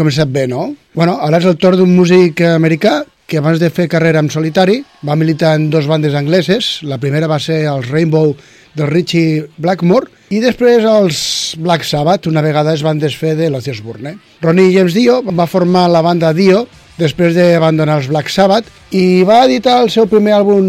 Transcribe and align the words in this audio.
Començat 0.00 0.30
bé, 0.32 0.46
no? 0.48 0.70
Bueno, 0.96 1.18
ara 1.20 1.36
és 1.36 1.44
el 1.44 1.58
torn 1.60 1.76
d'un 1.76 1.90
músic 1.92 2.40
americà 2.46 3.02
que 3.28 3.36
abans 3.36 3.60
de 3.60 3.68
fer 3.68 3.84
carrera 3.92 4.22
en 4.24 4.30
solitari 4.32 4.78
va 5.04 5.16
militar 5.18 5.50
en 5.58 5.66
dos 5.68 5.84
bandes 5.90 6.16
angleses. 6.16 6.78
La 6.88 6.96
primera 6.96 7.28
va 7.28 7.36
ser 7.38 7.66
els 7.68 7.90
Rainbow 7.92 8.32
del 8.78 8.88
Richie 8.88 9.44
Blackmore 9.60 10.08
i 10.32 10.40
després 10.40 10.88
els 10.88 11.20
Black 11.60 11.84
Sabbath, 11.84 12.30
una 12.32 12.40
vegada 12.40 12.72
es 12.72 12.86
van 12.86 12.98
desfer 13.02 13.34
de 13.36 13.50
l'Ozzy 13.52 13.74
Osbourne. 13.74 14.16
Ronnie 14.40 14.72
James 14.72 14.96
Dio 14.96 15.20
va 15.20 15.50
formar 15.50 15.84
la 15.92 16.00
banda 16.00 16.32
Dio 16.32 16.64
després 16.96 17.36
d'abandonar 17.36 18.00
els 18.00 18.08
Black 18.08 18.32
Sabbath 18.32 18.72
i 18.96 19.20
va 19.28 19.44
editar 19.44 19.82
el 19.84 19.92
seu 19.92 20.08
primer 20.08 20.38
àlbum 20.40 20.66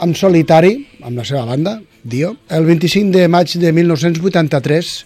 en 0.00 0.14
solitari, 0.14 0.76
amb 1.02 1.18
la 1.18 1.26
seva 1.26 1.42
banda, 1.50 1.80
Dio, 2.04 2.36
el 2.48 2.70
25 2.70 3.18
de 3.18 3.26
maig 3.26 3.58
de 3.58 3.74
1983, 3.74 4.98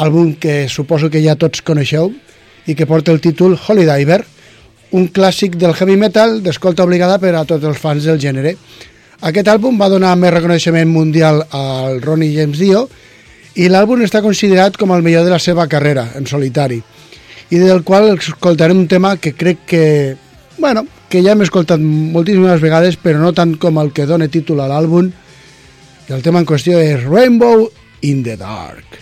àlbum 0.00 0.38
que 0.40 0.62
suposo 0.72 1.12
que 1.12 1.20
ja 1.20 1.36
tots 1.36 1.60
coneixeu 1.60 2.14
i 2.66 2.74
que 2.74 2.86
porta 2.86 3.12
el 3.12 3.20
títol 3.20 3.58
Holy 3.58 3.84
Diver, 3.88 4.22
un 4.94 5.08
clàssic 5.10 5.56
del 5.58 5.74
heavy 5.74 5.96
metal 5.98 6.38
d'escolta 6.42 6.84
obligada 6.84 7.18
per 7.18 7.34
a 7.34 7.44
tots 7.44 7.66
els 7.66 7.80
fans 7.80 8.04
del 8.06 8.20
gènere. 8.22 8.54
Aquest 9.24 9.48
àlbum 9.50 9.78
va 9.80 9.90
donar 9.90 10.14
més 10.20 10.32
reconeixement 10.34 10.90
mundial 10.90 11.42
al 11.50 12.00
Ronnie 12.02 12.34
James 12.36 12.60
Dio 12.60 12.86
i 13.54 13.68
l'àlbum 13.70 14.02
està 14.04 14.22
considerat 14.22 14.76
com 14.78 14.92
el 14.94 15.02
millor 15.02 15.24
de 15.26 15.32
la 15.34 15.40
seva 15.42 15.66
carrera 15.70 16.08
en 16.18 16.26
solitari 16.26 16.80
i 17.50 17.60
del 17.60 17.82
qual 17.86 18.10
escoltarem 18.14 18.78
un 18.78 18.88
tema 18.88 19.16
que 19.16 19.34
crec 19.34 19.64
que, 19.66 20.16
bueno, 20.58 20.86
que 21.08 21.22
ja 21.22 21.34
hem 21.34 21.44
escoltat 21.44 21.82
moltíssimes 21.82 22.62
vegades 22.62 22.98
però 22.98 23.20
no 23.22 23.34
tant 23.36 23.56
com 23.62 23.78
el 23.82 23.92
que 23.94 24.08
dona 24.10 24.30
títol 24.30 24.62
a 24.64 24.68
l'àlbum 24.70 25.10
i 26.08 26.12
el 26.12 26.22
tema 26.22 26.42
en 26.42 26.48
qüestió 26.48 26.80
és 26.82 27.06
Rainbow 27.06 27.68
in 28.02 28.22
the 28.26 28.36
Dark. 28.36 28.98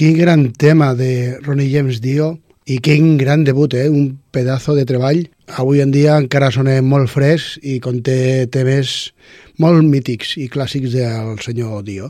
Quin 0.00 0.16
gran 0.16 0.52
tema 0.56 0.94
de 0.94 1.36
Ronnie 1.42 1.68
James 1.68 1.98
Dio 2.00 2.38
i 2.64 2.78
quin 2.80 3.18
gran 3.20 3.42
debut, 3.44 3.74
eh? 3.76 3.90
un 3.90 4.14
pedazo 4.32 4.72
de 4.72 4.86
treball. 4.88 5.26
Avui 5.60 5.82
en 5.84 5.90
dia 5.92 6.14
encara 6.16 6.48
sona 6.48 6.78
molt 6.80 7.10
fresc 7.12 7.60
i 7.60 7.74
conté 7.84 8.46
temes 8.48 9.10
molt 9.60 9.84
mítics 9.84 10.38
i 10.40 10.46
clàssics 10.48 10.94
del 10.94 11.36
senyor 11.44 11.82
Dio. 11.84 12.08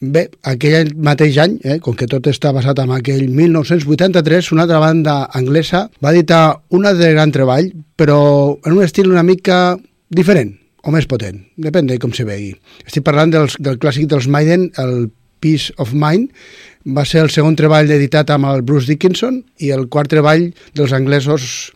Bé, 0.00 0.30
aquell 0.48 0.94
mateix 0.96 1.36
any, 1.44 1.58
eh, 1.60 1.76
com 1.84 1.92
que 1.92 2.08
tot 2.08 2.24
està 2.32 2.54
basat 2.56 2.80
en 2.80 2.94
aquell 2.96 3.28
1983, 3.28 4.48
una 4.56 4.64
altra 4.64 4.80
banda 4.80 5.18
anglesa 5.36 5.90
va 6.00 6.14
editar 6.16 6.62
una 6.70 6.94
de 6.96 7.10
gran 7.12 7.36
treball, 7.36 7.68
però 8.00 8.22
en 8.64 8.78
un 8.78 8.80
estil 8.80 9.12
una 9.12 9.26
mica 9.28 9.76
diferent 10.08 10.56
o 10.88 10.96
més 10.96 11.04
potent, 11.04 11.44
depèn 11.60 11.84
de 11.92 12.00
com 12.00 12.16
se 12.16 12.24
vegi. 12.24 12.54
Estic 12.88 13.04
parlant 13.04 13.36
dels, 13.36 13.60
del 13.60 13.76
clàssic 13.76 14.08
dels 14.08 14.24
Maiden, 14.24 14.70
el 14.80 15.10
Peace 15.44 15.74
of 15.76 15.92
Mind, 15.92 16.32
va 16.86 17.04
ser 17.04 17.24
el 17.24 17.32
segon 17.34 17.56
treball 17.58 17.90
editat 17.90 18.30
amb 18.30 18.46
el 18.46 18.62
Bruce 18.62 18.86
Dickinson 18.86 19.40
i 19.58 19.72
el 19.74 19.88
quart 19.90 20.12
treball 20.12 20.52
dels 20.78 20.94
anglesos 20.94 21.72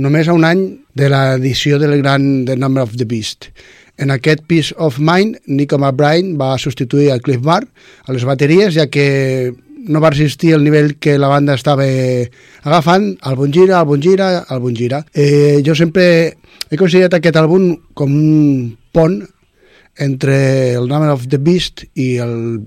només 0.00 0.28
a 0.28 0.36
un 0.36 0.44
any 0.48 0.62
de 0.96 1.10
l'edició 1.12 1.80
del 1.80 1.98
gran 2.00 2.46
The 2.48 2.56
Number 2.56 2.84
of 2.84 2.96
the 2.96 3.04
Beast. 3.04 3.50
En 3.96 4.10
aquest 4.12 4.44
Peace 4.48 4.74
of 4.76 4.98
Mind, 4.98 5.38
Nico 5.46 5.78
McBride 5.78 6.36
va 6.36 6.56
substituir 6.60 7.10
a 7.12 7.20
Cliff 7.20 7.40
Bar 7.44 7.62
a 8.04 8.12
les 8.12 8.24
bateries, 8.28 8.74
ja 8.76 8.88
que 8.92 9.52
no 9.86 10.00
va 10.00 10.10
resistir 10.10 10.52
el 10.56 10.64
nivell 10.64 10.96
que 10.98 11.16
la 11.18 11.28
banda 11.28 11.54
estava 11.54 11.86
agafant, 12.64 13.14
bon 13.36 13.52
gira, 13.52 13.82
bon 13.84 14.02
gira, 14.02 14.44
bon 14.60 14.76
gira. 14.76 15.04
Eh, 15.14 15.62
jo 15.64 15.76
sempre 15.78 16.36
he 16.70 16.76
considerat 16.76 17.16
aquest 17.16 17.36
àlbum 17.40 17.70
com 17.94 18.12
un 18.12 18.76
pont 18.92 19.20
entre 19.96 20.74
el 20.74 20.88
Number 20.88 21.12
of 21.12 21.28
the 21.28 21.38
Beast 21.40 21.86
i 21.94 22.16
el 22.20 22.66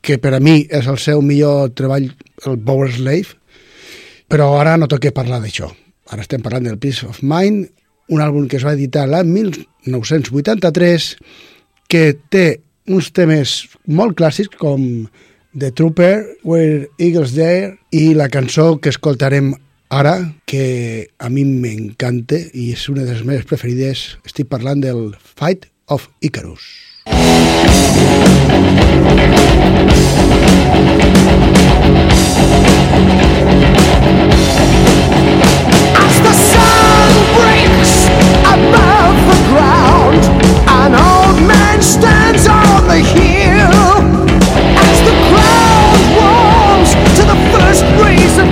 que 0.00 0.18
per 0.18 0.34
a 0.36 0.40
mi 0.40 0.64
és 0.70 0.88
el 0.88 0.98
seu 0.98 1.20
millor 1.22 1.72
treball, 1.76 2.08
el 2.46 2.58
Power 2.64 2.90
Slave, 2.92 3.36
però 4.30 4.52
ara 4.60 4.76
no 4.78 4.88
toca 4.88 5.12
parlar 5.14 5.40
d'això. 5.42 5.68
Ara 6.10 6.24
estem 6.24 6.42
parlant 6.42 6.66
del 6.66 6.78
Peace 6.78 7.06
of 7.06 7.20
Mind, 7.22 7.68
un 8.10 8.22
àlbum 8.22 8.48
que 8.50 8.58
es 8.58 8.66
va 8.66 8.74
editar 8.74 9.06
l'any 9.06 9.30
1983, 9.86 11.10
que 11.90 12.04
té 12.30 12.46
uns 12.90 13.10
temes 13.14 13.56
molt 13.86 14.16
clàssics 14.18 14.56
com 14.58 15.06
The 15.58 15.70
Trooper, 15.74 16.38
Where 16.42 16.88
Eagles 16.98 17.34
There 17.34 17.76
i 17.90 18.14
la 18.14 18.30
cançó 18.30 18.78
que 18.78 18.90
escoltarem 18.90 19.52
ara, 19.90 20.16
que 20.46 21.10
a 21.18 21.28
mi 21.30 21.44
m'encanta 21.44 22.38
i 22.54 22.70
és 22.74 22.86
una 22.88 23.02
de 23.02 23.14
les 23.16 23.24
meves 23.26 23.46
preferides, 23.50 24.06
estic 24.26 24.50
parlant 24.50 24.82
del 24.82 25.10
Fight 25.18 25.66
of 25.90 26.08
Icarus. 26.22 26.70
As 27.10 27.99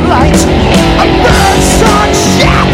light, 0.09 0.41
a 0.99 1.07
bird 1.23 1.61
shatters 2.15 2.68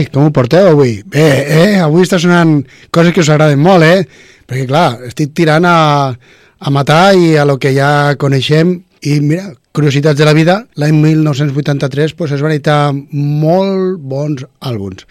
Què? 0.00 0.06
Com 0.14 0.30
ho 0.30 0.32
porteu 0.32 0.70
avui? 0.70 1.02
Bé, 1.04 1.26
eh? 1.44 1.80
Avui 1.84 2.06
està 2.06 2.16
sonant 2.20 2.62
coses 2.94 3.12
que 3.12 3.20
us 3.20 3.28
agraden 3.28 3.60
molt, 3.60 3.84
eh? 3.84 4.06
Perquè, 4.48 4.64
clar, 4.70 4.94
estic 5.10 5.34
tirant 5.36 5.66
a, 5.68 6.14
a 6.56 6.72
matar 6.72 7.12
i 7.18 7.34
a 7.36 7.44
lo 7.44 7.58
que 7.60 7.74
ja 7.76 8.16
coneixem 8.16 8.78
i, 9.04 9.18
mira, 9.20 9.50
curiositats 9.76 10.16
de 10.16 10.24
la 10.24 10.32
vida, 10.32 10.56
l'any 10.80 10.96
1983 11.02 12.16
pues, 12.16 12.32
es 12.32 12.40
van 12.40 12.56
editar 12.56 12.78
molt 12.94 14.00
bons 14.00 14.48
àlbums. 14.64 15.04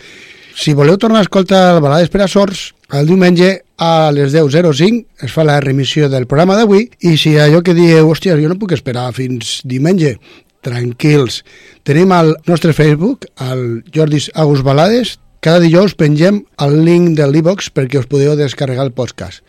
Si 0.57 0.73
voleu 0.73 0.97
tornar 0.97 1.21
a 1.21 1.27
escoltar 1.27 1.79
Balades 1.83 2.09
per 2.09 2.25
a 2.25 2.27
Sords, 2.31 2.71
el 2.97 3.05
diumenge 3.05 3.59
a 3.77 4.09
les 4.09 4.33
10.05 4.33 5.27
es 5.29 5.35
fa 5.35 5.45
la 5.45 5.61
remissió 5.61 6.09
del 6.09 6.25
programa 6.25 6.57
d'avui 6.57 6.87
i 7.05 7.13
si 7.21 7.37
allò 7.37 7.61
que 7.61 7.77
dieu, 7.77 8.09
hòstia, 8.09 8.41
jo 8.41 8.49
no 8.49 8.57
puc 8.57 8.73
esperar 8.73 9.11
fins 9.13 9.59
diumenge, 9.69 10.17
tranquils. 10.65 11.43
Tenim 11.87 12.11
al 12.11 12.35
nostre 12.47 12.73
Facebook, 12.73 13.25
al 13.37 13.83
Jordis 13.95 14.29
Agus 14.35 14.63
Balades, 14.63 15.17
cada 15.39 15.61
dijous 15.63 15.95
pengem 15.95 16.41
el 16.59 16.81
link 16.83 17.15
de 17.15 17.27
l'e-box 17.27 17.69
perquè 17.71 18.01
us 18.01 18.09
podeu 18.11 18.35
descarregar 18.35 18.83
el 18.87 18.95
podcast. 18.95 19.39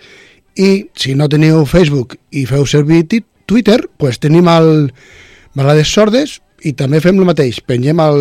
I 0.54 0.90
si 0.94 1.16
no 1.18 1.28
teniu 1.30 1.64
Facebook 1.66 2.14
i 2.30 2.44
feu 2.46 2.66
servir 2.66 3.06
Twitter, 3.50 3.80
pues 3.98 4.20
tenim 4.22 4.46
el 4.50 4.92
Balades 5.58 5.90
Sordes 5.90 6.38
i 6.62 6.74
també 6.78 7.00
fem 7.02 7.18
el 7.18 7.26
mateix. 7.26 7.58
Pengem 7.66 7.98
el, 8.04 8.20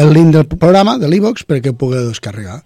el 0.00 0.14
link 0.16 0.32
del 0.32 0.46
programa, 0.48 0.96
de 0.98 1.10
l'e-box, 1.10 1.44
perquè 1.44 1.74
ho 1.74 1.78
pugueu 1.78 2.08
descarregar. 2.08 2.62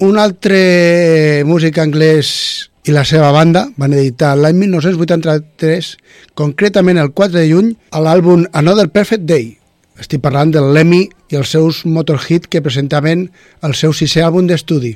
Un 0.00 0.18
altre 0.18 1.44
músic 1.46 1.78
anglès 1.78 2.69
i 2.88 2.94
la 2.94 3.04
seva 3.04 3.28
banda 3.34 3.66
van 3.76 3.92
editar 3.92 4.32
l'any 4.38 4.56
1983, 4.62 5.90
concretament 6.38 7.00
el 7.00 7.10
4 7.12 7.36
de 7.36 7.46
juny, 7.50 7.72
a 7.92 8.00
l'àlbum 8.00 8.46
Another 8.56 8.88
Perfect 8.88 9.26
Day. 9.28 9.56
Estic 10.00 10.22
parlant 10.24 10.52
del 10.54 10.70
Lemmy 10.72 11.02
i 11.28 11.36
els 11.36 11.50
seus 11.52 11.82
Motorhit 11.84 12.48
que 12.48 12.62
presentaven 12.64 13.26
el 13.66 13.76
seu 13.76 13.92
sisè 13.92 14.24
àlbum 14.24 14.48
d'estudi. 14.48 14.94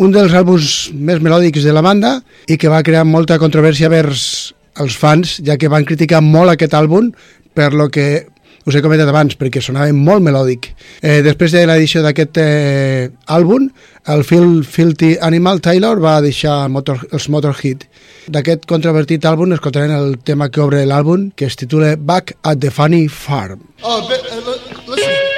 Un 0.00 0.14
dels 0.14 0.32
àlbums 0.32 0.88
més 0.94 1.20
melòdics 1.20 1.66
de 1.66 1.74
la 1.76 1.84
banda 1.84 2.14
i 2.48 2.56
que 2.56 2.72
va 2.72 2.84
crear 2.86 3.04
molta 3.04 3.36
controvèrsia 3.42 3.90
vers 3.92 4.54
els 4.80 4.96
fans, 4.96 5.36
ja 5.44 5.58
que 5.58 5.68
van 5.68 5.84
criticar 5.84 6.22
molt 6.24 6.54
aquest 6.54 6.76
àlbum 6.78 7.10
per 7.52 7.74
lo 7.74 7.90
que 7.90 8.28
us 8.66 8.74
he 8.74 8.82
comentat 8.84 9.08
abans, 9.10 9.36
perquè 9.38 9.62
sonava 9.64 9.92
molt 9.94 10.24
melòdic. 10.26 10.70
Eh, 11.02 11.20
després 11.26 11.54
de 11.54 11.64
l'edició 11.68 12.02
d'aquest 12.04 12.40
eh, 12.42 13.08
àlbum, 13.26 13.68
el 14.14 14.24
Phil 14.24 14.62
Filthy 14.64 15.16
Animal 15.20 15.62
Taylor 15.64 16.00
va 16.02 16.18
deixar 16.24 16.68
motor, 16.72 17.04
els 17.12 17.28
Motorhead. 17.32 17.86
D'aquest 18.28 18.68
controvertit 18.68 19.24
àlbum 19.24 19.54
escoltarem 19.56 19.94
el 19.96 20.18
tema 20.24 20.50
que 20.52 20.62
obre 20.64 20.84
l'àlbum, 20.84 21.30
que 21.36 21.48
es 21.48 21.56
titula 21.56 21.96
Back 21.96 22.36
at 22.42 22.60
the 22.60 22.70
Funny 22.70 23.06
Farm. 23.08 23.64
Oh, 23.82 24.00
but, 24.08 24.24
uh, 24.32 24.92
listen. 24.92 25.37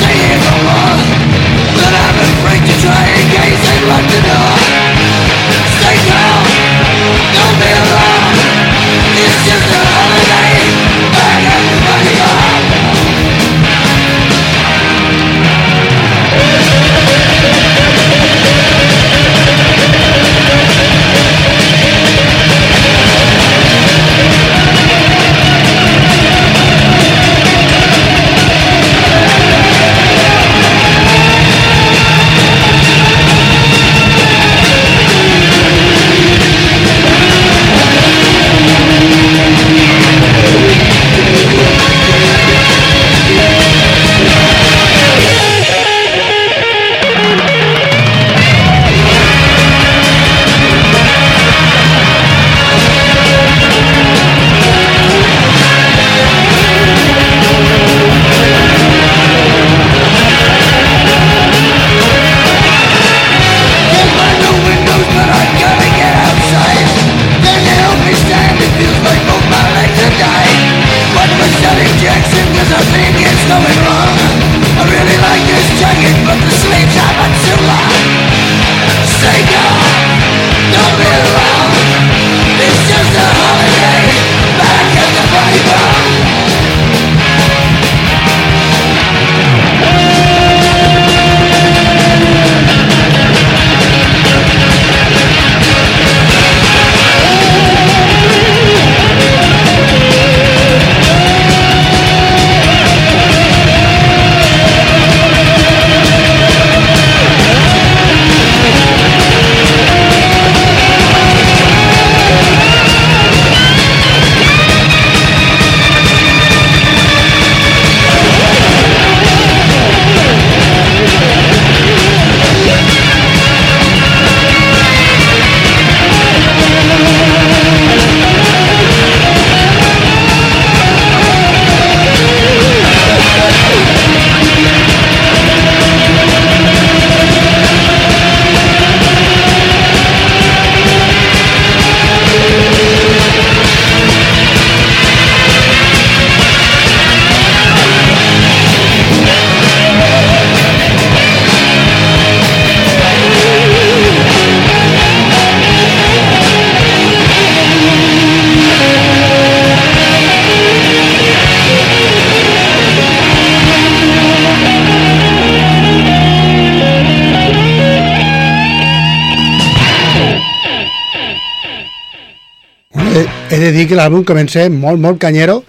dir 173.75 173.87
que 173.89 173.97
l'àlbum 173.97 174.25
comença 174.27 174.67
molt, 174.69 175.01
molt 175.01 175.19
canyero 175.21 175.61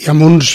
i 0.00 0.08
amb, 0.10 0.24
uns, 0.24 0.54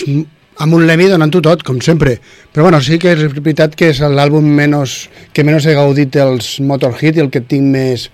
amb 0.63 0.77
un 0.77 0.85
Lemmy 0.87 1.09
donant-ho 1.11 1.41
tot, 1.43 1.63
com 1.65 1.81
sempre. 1.83 2.17
Però 2.53 2.65
bueno, 2.67 2.81
sí 2.81 2.99
que 3.01 3.13
és 3.13 3.25
veritat 3.35 3.75
que 3.77 3.91
és 3.93 4.01
l'àlbum 4.01 4.45
menos, 4.45 5.05
que 5.33 5.45
menys 5.45 5.67
he 5.67 5.75
gaudit 5.77 6.13
dels 6.15 6.55
Motorhead 6.65 7.19
i 7.19 7.25
el 7.25 7.31
que 7.33 7.43
tinc 7.45 7.67
més, 7.75 8.07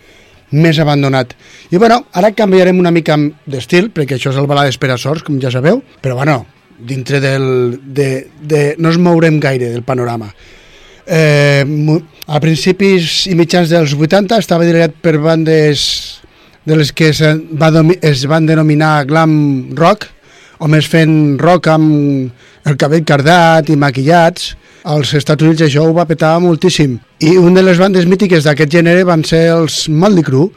més 0.52 0.80
abandonat. 0.80 1.36
I 1.72 1.80
bueno, 1.80 2.04
ara 2.14 2.34
canviarem 2.36 2.80
una 2.80 2.92
mica 2.92 3.18
d'estil, 3.46 3.92
perquè 3.96 4.18
això 4.18 4.34
és 4.34 4.40
el 4.42 4.50
balades 4.50 4.80
per 4.82 4.92
a 4.92 4.98
sorts, 5.00 5.24
com 5.28 5.40
ja 5.42 5.52
sabeu, 5.54 5.84
però 6.02 6.18
bueno, 6.20 6.42
dintre 6.80 7.22
del... 7.24 7.80
De, 7.86 8.10
de, 8.42 8.64
no 8.80 8.92
es 8.92 9.00
mourem 9.00 9.40
gaire 9.40 9.70
del 9.72 9.86
panorama. 9.88 10.32
Eh, 11.12 11.66
a 12.28 12.40
principis 12.40 13.26
i 13.28 13.36
mitjans 13.36 13.72
dels 13.72 13.96
80 13.98 14.38
estava 14.40 14.68
dirigit 14.68 14.94
per 15.02 15.18
bandes 15.20 16.11
de 16.66 16.78
les 16.78 16.92
que 16.94 17.10
es, 17.10 17.22
va 17.22 17.72
es 18.02 18.26
van 18.30 18.46
denominar 18.46 19.06
glam 19.10 19.76
rock, 19.78 20.08
homes 20.62 20.88
fent 20.88 21.40
rock 21.42 21.72
amb 21.74 22.68
el 22.70 22.78
cabell 22.78 23.06
cardat 23.06 23.70
i 23.70 23.78
maquillats. 23.78 24.56
Als 24.82 25.14
Estats 25.18 25.46
Units 25.46 25.62
això 25.66 25.86
ho 25.86 25.94
va 25.94 26.08
petar 26.10 26.34
moltíssim. 26.42 26.98
I 27.22 27.36
una 27.38 27.62
de 27.62 27.68
les 27.68 27.82
bandes 27.82 28.08
mítiques 28.10 28.46
d'aquest 28.46 28.72
gènere 28.74 29.06
van 29.06 29.24
ser 29.26 29.48
els 29.54 29.88
Motley 29.90 30.26
Crue, 30.26 30.50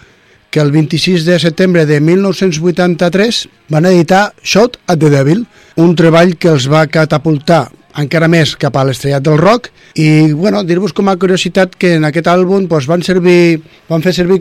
que 0.54 0.60
el 0.62 0.70
26 0.70 1.24
de 1.26 1.38
setembre 1.42 1.84
de 1.84 1.98
1983 2.00 3.40
van 3.74 3.88
editar 3.90 4.28
Shot 4.42 4.78
at 4.86 5.00
the 5.02 5.10
Devil, 5.10 5.42
un 5.82 5.96
treball 5.98 6.36
que 6.38 6.52
els 6.52 6.68
va 6.70 6.86
catapultar 6.86 7.66
encara 7.98 8.28
més 8.30 8.54
cap 8.58 8.76
a 8.76 8.84
l'estrellat 8.86 9.24
del 9.26 9.38
rock 9.38 9.70
i 9.98 10.32
bueno, 10.32 10.62
dir-vos 10.66 10.94
com 10.94 11.10
a 11.10 11.16
curiositat 11.18 11.74
que 11.78 11.96
en 11.98 12.06
aquest 12.06 12.30
àlbum 12.30 12.68
doncs, 12.70 12.86
van 12.90 13.02
servir 13.06 13.60
van 13.90 14.02
fer 14.02 14.14
servir 14.14 14.40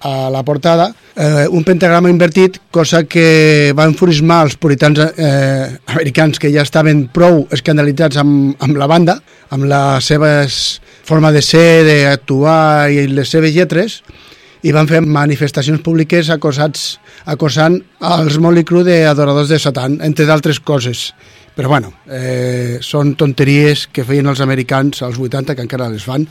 a 0.00 0.30
la 0.32 0.42
portada 0.42 0.90
eh, 1.14 1.46
un 1.50 1.64
pentagrama 1.64 2.10
invertit, 2.10 2.58
cosa 2.70 3.04
que 3.04 3.72
va 3.76 3.86
enfurismar 3.88 4.42
els 4.46 4.56
puritans 4.56 5.00
eh, 5.10 5.68
americans 5.92 6.40
que 6.40 6.52
ja 6.52 6.64
estaven 6.64 7.06
prou 7.12 7.44
escandalitzats 7.52 8.20
amb, 8.20 8.54
amb 8.64 8.80
la 8.80 8.88
banda, 8.90 9.18
amb 9.50 9.68
la 9.68 10.00
seva 10.00 10.32
forma 11.04 11.32
de 11.32 11.42
ser, 11.42 11.84
d'actuar 11.86 12.90
i 12.92 13.06
les 13.10 13.30
seves 13.30 13.54
lletres, 13.54 14.00
i 14.62 14.72
van 14.76 14.88
fer 14.88 15.00
manifestacions 15.00 15.80
públiques 15.84 16.28
acosats, 16.32 16.98
acosant 17.32 17.78
als 18.04 18.36
Motley 18.38 18.66
Crue 18.68 18.84
d'adoradors 18.84 19.48
de 19.48 19.58
Satan, 19.58 19.98
entre 20.04 20.26
d'altres 20.28 20.60
coses. 20.60 21.10
Però 21.56 21.68
bueno, 21.72 21.92
eh, 22.06 22.78
són 22.84 23.14
tonteries 23.18 23.86
que 23.92 24.04
feien 24.06 24.28
els 24.30 24.40
americans 24.40 25.02
als 25.02 25.18
80, 25.18 25.56
que 25.56 25.64
encara 25.64 25.90
les 25.92 26.04
fan, 26.06 26.28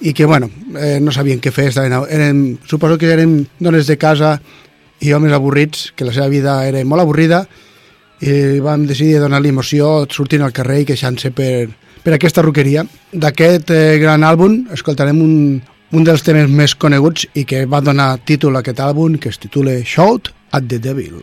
i 0.00 0.12
que 0.14 0.26
bueno, 0.26 0.50
eh, 0.78 0.98
no 1.00 1.12
sabien 1.12 1.40
què 1.42 1.50
fer, 1.54 1.68
estaven, 1.72 1.94
eren, 2.10 2.42
suposo 2.66 2.98
que 2.98 3.10
eren 3.10 3.40
dones 3.58 3.86
de 3.86 3.98
casa 3.98 4.38
i 5.00 5.12
homes 5.12 5.32
avorrits, 5.32 5.92
que 5.96 6.06
la 6.06 6.14
seva 6.14 6.28
vida 6.28 6.60
era 6.66 6.84
molt 6.84 7.02
avorrida, 7.02 7.46
i 8.20 8.58
vam 8.62 8.86
decidir 8.86 9.20
donar-li 9.22 9.52
emoció 9.54 10.06
sortint 10.10 10.42
al 10.42 10.54
carrer 10.54 10.80
i 10.82 10.88
queixant-se 10.88 11.30
per, 11.30 11.68
per 12.02 12.16
aquesta 12.16 12.42
roqueria. 12.42 12.84
D'aquest 13.12 13.70
eh, 13.74 13.98
gran 14.02 14.26
àlbum 14.26 14.64
escoltarem 14.74 15.22
un, 15.22 15.36
un 15.92 16.08
dels 16.08 16.26
temes 16.26 16.50
més 16.50 16.74
coneguts 16.74 17.28
i 17.34 17.46
que 17.46 17.64
va 17.66 17.82
donar 17.84 18.16
títol 18.26 18.58
a 18.58 18.64
aquest 18.64 18.82
àlbum, 18.82 19.18
que 19.22 19.30
es 19.30 19.38
titula 19.38 19.78
Shout 19.84 20.32
at 20.50 20.66
the 20.68 20.82
Devil. 20.82 21.22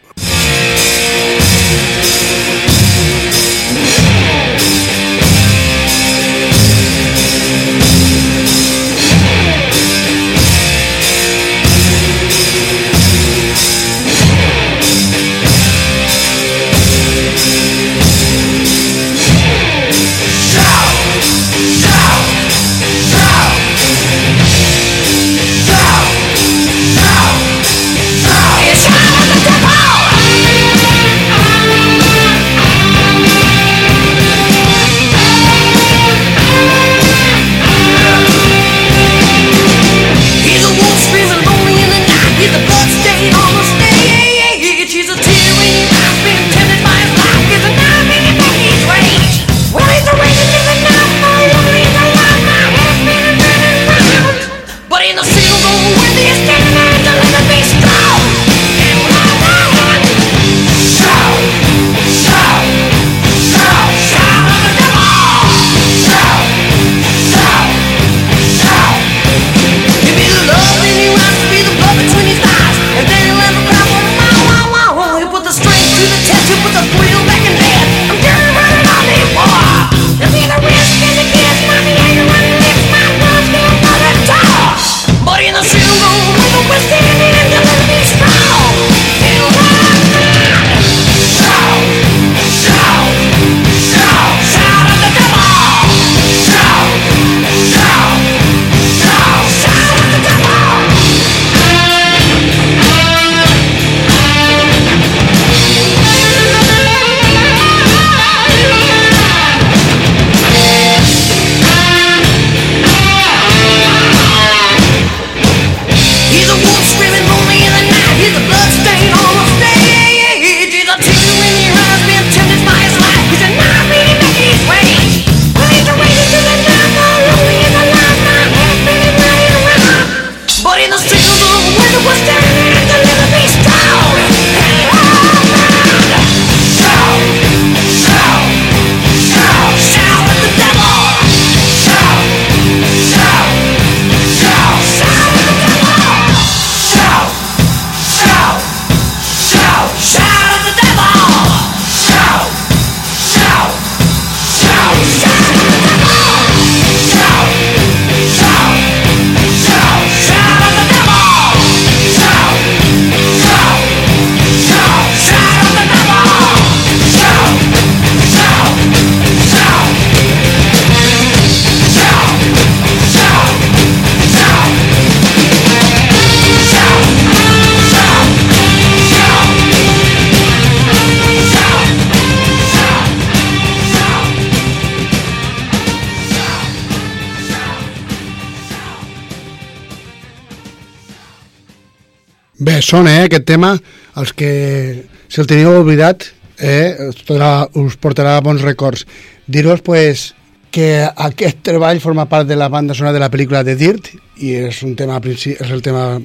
Sona, 192.95 193.17
eh, 193.19 193.27
aquest 193.27 193.45
tema. 193.45 193.75
Els 194.15 194.31
que, 194.33 195.05
si 195.27 195.41
el 195.41 195.47
teníeu 195.49 195.81
oblidat, 195.81 196.23
eh, 196.57 196.95
us, 197.09 197.19
podrà, 197.27 197.67
us 197.75 197.97
portarà 197.99 198.37
bons 198.41 198.63
records. 198.63 199.05
Dir-vos, 199.47 199.81
pues, 199.83 200.33
que 200.71 201.03
aquest 201.03 201.61
treball 201.63 202.01
forma 202.03 202.27
part 202.31 202.47
de 202.47 202.55
la 202.55 202.69
banda 202.69 202.93
sonora 202.93 203.13
de 203.15 203.23
la 203.23 203.31
pel·lícula 203.31 203.63
The 203.63 203.75
Dirt 203.79 204.09
i 204.43 204.55
és, 204.59 204.81
un 204.83 204.95
tema, 204.95 205.21
és 205.23 205.71
el 205.71 205.81
tema 205.81 206.19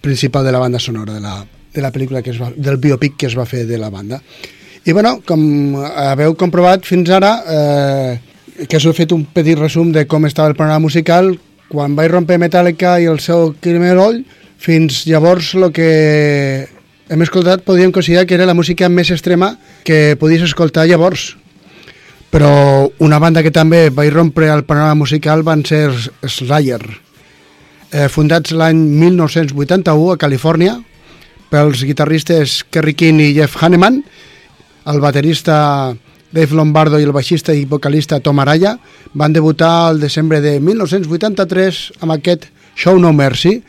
principal 0.00 0.44
de 0.44 0.52
la 0.52 0.62
banda 0.62 0.80
sonora 0.80 1.12
de 1.12 1.20
la, 1.20 1.34
de 1.74 1.82
la 1.84 1.92
pel·lícula 1.92 2.22
que 2.22 2.32
es 2.32 2.40
va, 2.40 2.48
del 2.56 2.78
biopic 2.80 3.18
que 3.20 3.28
es 3.28 3.36
va 3.36 3.44
fer 3.44 3.66
de 3.68 3.76
la 3.76 3.90
banda. 3.90 4.20
I 4.86 4.94
bueno, 4.96 5.18
com 5.26 5.76
haveu 5.76 6.36
comprovat 6.38 6.86
fins 6.88 7.10
ara, 7.10 7.32
eh, 7.44 8.64
que 8.64 8.78
us 8.78 8.86
he 8.86 8.94
fet 8.96 9.12
un 9.12 9.26
petit 9.28 9.58
resum 9.58 9.90
de 9.92 10.06
com 10.08 10.24
estava 10.24 10.48
el 10.48 10.56
panorama 10.56 10.86
musical, 10.86 11.34
quan 11.68 11.96
vaig 11.98 12.12
romper 12.12 12.38
Metallica 12.38 12.96
i 13.02 13.08
el 13.10 13.20
seu 13.20 13.50
Crimerol, 13.60 14.22
fins 14.58 15.04
llavors 15.06 15.54
el 15.54 15.70
que 15.74 16.68
hem 17.08 17.22
escoltat 17.22 17.62
podríem 17.62 17.92
considerar 17.94 18.26
que 18.26 18.34
era 18.34 18.48
la 18.48 18.56
música 18.56 18.88
més 18.88 19.10
extrema 19.14 19.54
que 19.84 20.16
podies 20.18 20.42
escoltar 20.42 20.86
llavors. 20.88 21.36
Però 22.30 22.90
una 22.98 23.20
banda 23.22 23.44
que 23.44 23.54
també 23.54 23.88
va 23.94 24.08
rompre 24.10 24.50
el 24.50 24.64
panorama 24.66 25.02
musical 25.04 25.44
van 25.46 25.62
ser 25.64 25.92
Slayer, 26.26 26.82
eh, 27.92 28.08
fundats 28.08 28.52
l'any 28.52 28.76
1981 28.98 30.12
a 30.12 30.18
Califòrnia 30.18 30.74
pels 31.50 31.84
guitarristes 31.86 32.64
Kerry 32.70 32.96
King 32.98 33.22
i 33.22 33.34
Jeff 33.36 33.62
Hanneman, 33.62 34.02
el 34.86 35.00
baterista 35.00 35.94
Dave 36.32 36.54
Lombardo 36.58 36.98
i 36.98 37.06
el 37.06 37.14
baixista 37.14 37.54
i 37.54 37.64
vocalista 37.64 38.18
Tom 38.20 38.40
Araya 38.42 38.76
van 39.14 39.32
debutar 39.32 39.92
el 39.92 40.00
desembre 40.02 40.40
de 40.42 40.58
1983 40.60 41.80
amb 42.02 42.16
aquest 42.18 42.50
Show 42.76 42.98
No 42.98 43.12
Mercy, 43.16 43.62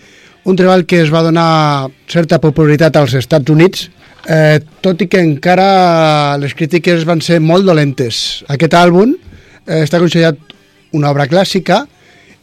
un 0.48 0.56
treball 0.56 0.86
que 0.88 1.02
es 1.04 1.12
va 1.12 1.26
donar 1.26 1.90
certa 2.08 2.40
popularitat 2.40 2.96
als 2.96 3.18
Estats 3.20 3.52
Units, 3.52 3.90
eh, 4.32 4.60
tot 4.82 5.02
i 5.04 5.10
que 5.12 5.20
encara 5.20 6.38
les 6.40 6.56
crítiques 6.56 7.04
van 7.08 7.20
ser 7.22 7.42
molt 7.44 7.68
dolentes. 7.68 8.46
Aquest 8.48 8.78
àlbum 8.80 9.12
eh, 9.12 9.82
està 9.84 10.00
considerat 10.00 10.40
una 10.96 11.12
obra 11.12 11.28
clàssica 11.28 11.82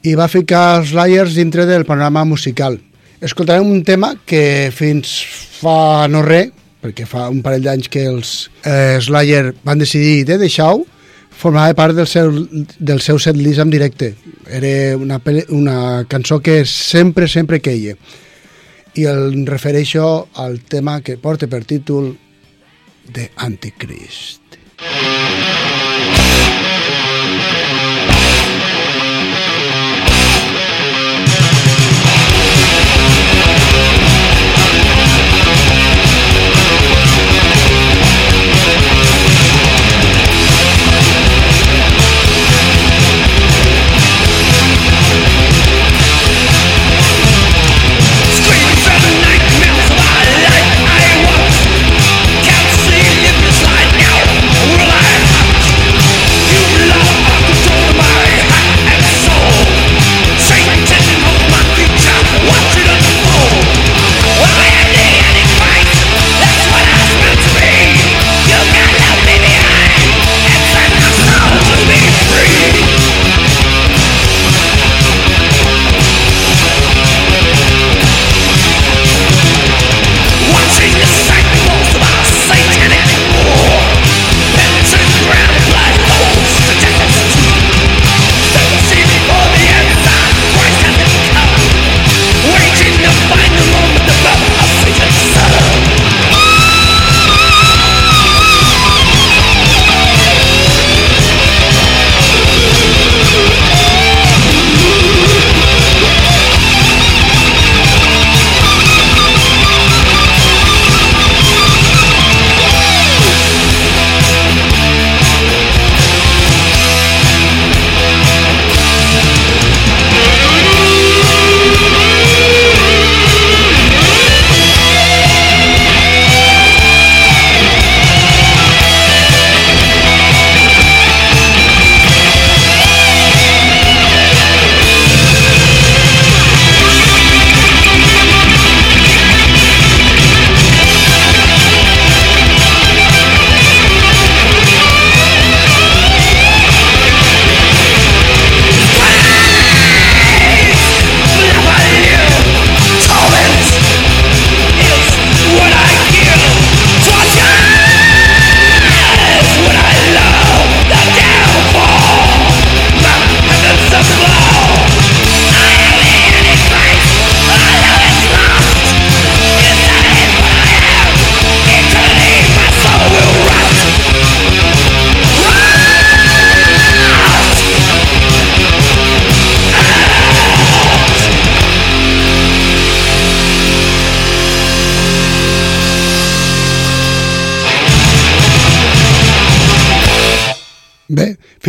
i 0.05 0.13
va 0.21 0.29
ficar 0.29 0.83
els 0.83 0.93
Liars 0.93 1.39
dintre 1.39 1.65
del 1.65 1.87
panorama 1.89 2.27
musical. 2.29 2.77
Escoltarem 3.25 3.65
un 3.65 3.81
tema 3.89 4.13
que 4.29 4.69
fins 4.75 5.17
fa 5.63 6.05
no 6.13 6.21
res, 6.27 6.53
perquè 6.85 7.07
fa 7.09 7.31
un 7.33 7.41
parell 7.41 7.65
d'anys 7.65 7.89
que 7.89 8.05
els 8.11 8.35
eh, 8.69 9.01
Slayer 9.01 9.55
van 9.65 9.81
decidir 9.81 10.27
de 10.29 10.37
deixar-ho, 10.43 10.85
formava 11.37 11.75
part 11.75 11.97
del 11.97 12.07
seu, 12.07 12.31
del 12.79 13.01
seu 13.01 13.19
set 13.19 13.37
list 13.37 13.63
en 13.63 13.71
directe. 13.71 14.15
Era 14.47 14.97
una, 14.97 15.21
una 15.51 16.05
cançó 16.09 16.41
que 16.41 16.65
sempre, 16.65 17.29
sempre 17.29 17.61
queia. 17.61 17.97
I 18.95 19.09
el 19.11 19.47
refereixo 19.47 20.29
al 20.39 20.61
tema 20.61 21.01
que 21.03 21.19
porta 21.19 21.51
per 21.51 21.65
títol 21.67 22.15
de 23.11 23.31
Anticrist. 23.37 24.41
Screams 24.79 25.64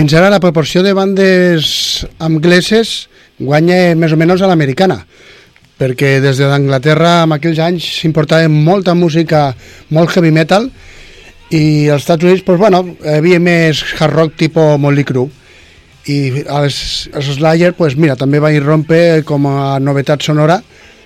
fins 0.05 0.19
ara 0.19 0.29
la 0.29 0.37
proporció 0.37 0.83
de 0.85 0.91
bandes 0.93 2.05
angleses 2.21 3.07
guanya 3.41 3.95
més 3.97 4.11
o 4.13 4.17
menys 4.21 4.43
a 4.45 4.49
l'americana 4.51 4.99
perquè 5.81 6.19
des 6.21 6.37
d'Anglaterra 6.37 7.23
en 7.23 7.33
aquells 7.33 7.57
anys 7.57 7.87
s'importava 8.03 8.45
molta 8.45 8.93
música, 8.93 9.47
molt 9.89 10.13
heavy 10.13 10.29
metal 10.29 10.67
i 11.49 11.89
als 11.89 12.05
Estats 12.05 12.21
Units 12.21 12.45
pues, 12.45 12.61
bueno, 12.61 12.83
hi 13.01 13.15
havia 13.15 13.41
més 13.41 13.81
hard 13.97 14.13
rock 14.13 14.37
tipus 14.43 14.77
Motley 14.77 15.09
Crue 15.09 15.25
i 16.05 16.45
els, 16.53 16.77
els 17.09 17.33
Slayer 17.39 17.73
pues, 17.73 17.97
mira, 17.97 18.13
també 18.13 18.37
va 18.37 18.53
irromper 18.53 19.23
com 19.25 19.49
a 19.49 19.79
novetat 19.81 20.21
sonora 20.21 20.59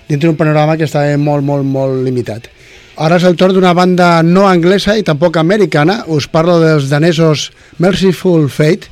dintre 0.10 0.28
d'un 0.28 0.36
panorama 0.36 0.76
que 0.76 0.90
estava 0.92 1.16
molt, 1.16 1.48
molt, 1.48 1.64
molt 1.64 2.04
limitat. 2.04 2.52
Ara 3.00 3.16
és 3.16 3.24
el 3.24 3.38
torn 3.40 3.56
d'una 3.56 3.72
banda 3.72 4.20
no 4.28 4.42
anglesa 4.50 4.98
i 5.00 5.06
tampoc 5.08 5.38
americana. 5.40 6.02
Us 6.12 6.26
parlo 6.28 6.58
dels 6.60 6.90
danesos 6.92 7.46
Merciful 7.80 8.50
Fate, 8.52 8.90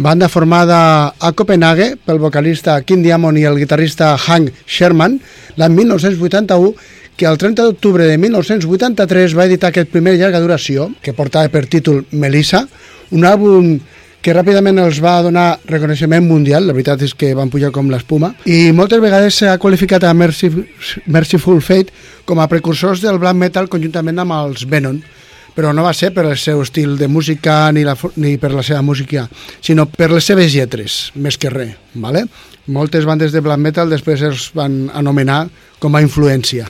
banda 0.00 0.30
formada 0.32 1.12
a 1.12 1.32
Copenhague 1.36 1.90
pel 2.00 2.22
vocalista 2.22 2.78
Kim 2.88 3.02
Diamond 3.04 3.36
i 3.36 3.44
el 3.44 3.60
guitarrista 3.60 4.14
Hank 4.16 4.64
Sherman 4.64 5.18
l'any 5.60 5.76
1981 5.76 6.72
que 7.20 7.28
el 7.28 7.36
30 7.36 7.66
d'octubre 7.68 8.06
de 8.08 8.16
1983 8.16 9.36
va 9.36 9.44
editar 9.44 9.68
aquest 9.68 9.92
primer 9.92 10.16
llarga 10.16 10.40
duració, 10.40 10.88
que 11.04 11.12
portava 11.12 11.52
per 11.52 11.66
títol 11.68 12.06
Melissa, 12.16 12.62
un 13.12 13.28
àlbum 13.28 13.74
que 14.20 14.34
ràpidament 14.36 14.78
els 14.82 15.00
va 15.00 15.14
donar 15.24 15.60
reconeixement 15.68 16.26
mundial, 16.26 16.66
la 16.68 16.74
veritat 16.76 17.00
és 17.06 17.14
que 17.16 17.32
van 17.36 17.50
pujar 17.52 17.70
com 17.72 17.88
l'espuma, 17.90 18.34
i 18.44 18.70
moltes 18.76 19.00
vegades 19.00 19.40
s'ha 19.40 19.56
qualificat 19.58 20.04
a 20.04 20.12
Merciful, 20.14 21.60
Fate 21.64 21.94
com 22.28 22.40
a 22.40 22.48
precursors 22.48 23.00
del 23.00 23.18
black 23.18 23.38
metal 23.40 23.70
conjuntament 23.72 24.20
amb 24.20 24.36
els 24.36 24.66
Venom, 24.68 25.00
però 25.56 25.72
no 25.74 25.84
va 25.84 25.94
ser 25.96 26.12
per 26.14 26.26
el 26.28 26.36
seu 26.38 26.60
estil 26.62 26.96
de 27.00 27.08
música 27.08 27.72
ni, 27.72 27.82
la, 27.84 27.96
ni 28.16 28.36
per 28.38 28.52
la 28.52 28.62
seva 28.62 28.82
música, 28.86 29.26
sinó 29.60 29.86
per 29.90 30.10
les 30.12 30.28
seves 30.28 30.52
lletres, 30.54 31.10
més 31.14 31.38
que 31.40 31.50
res. 31.50 31.74
¿vale? 31.94 32.26
Moltes 32.70 33.08
bandes 33.08 33.32
de 33.32 33.42
black 33.42 33.60
metal 33.60 33.90
després 33.90 34.22
es 34.28 34.50
van 34.54 34.90
anomenar 34.94 35.46
com 35.80 35.96
a 35.96 36.02
influència. 36.04 36.68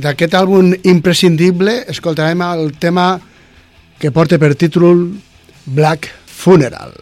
D'aquest 0.00 0.34
àlbum 0.38 0.72
imprescindible 0.86 1.84
escoltarem 1.92 2.42
el 2.46 2.72
tema 2.80 3.18
que 4.00 4.12
porta 4.14 4.38
per 4.40 4.54
títol 4.56 5.10
Black 5.66 6.08
Funeral. 6.40 6.94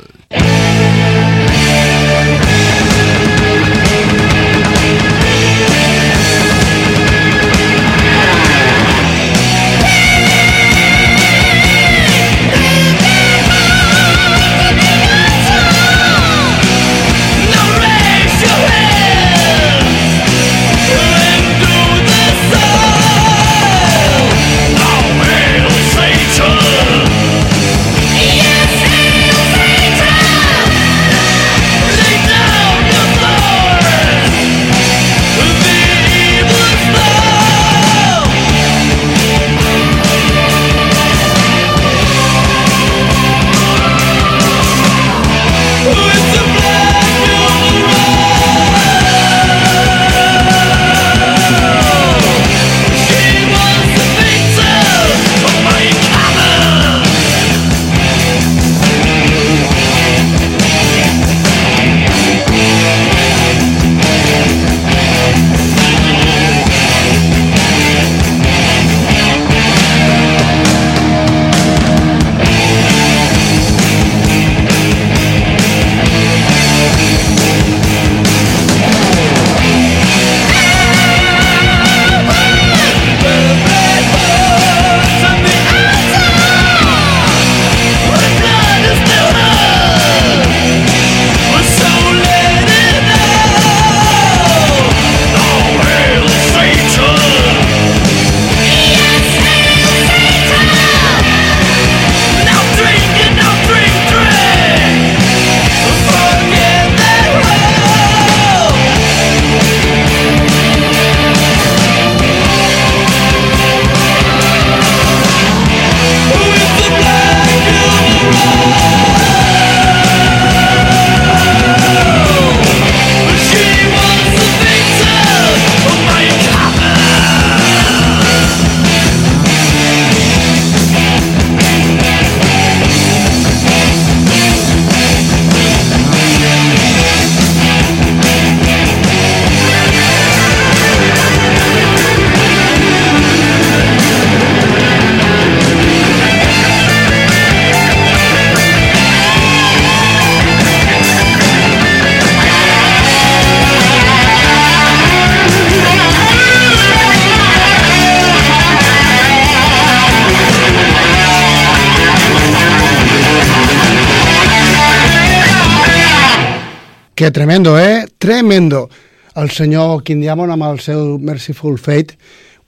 Que 167.29 167.33
tremendo, 167.33 167.79
eh? 167.79 168.07
Tremendo. 168.17 168.89
El 169.37 169.51
senyor 169.51 170.03
King 170.03 170.23
Diamond 170.23 170.55
amb 170.55 170.65
el 170.65 170.79
seu 170.81 171.19
Merciful 171.21 171.75
Fate, 171.77 172.15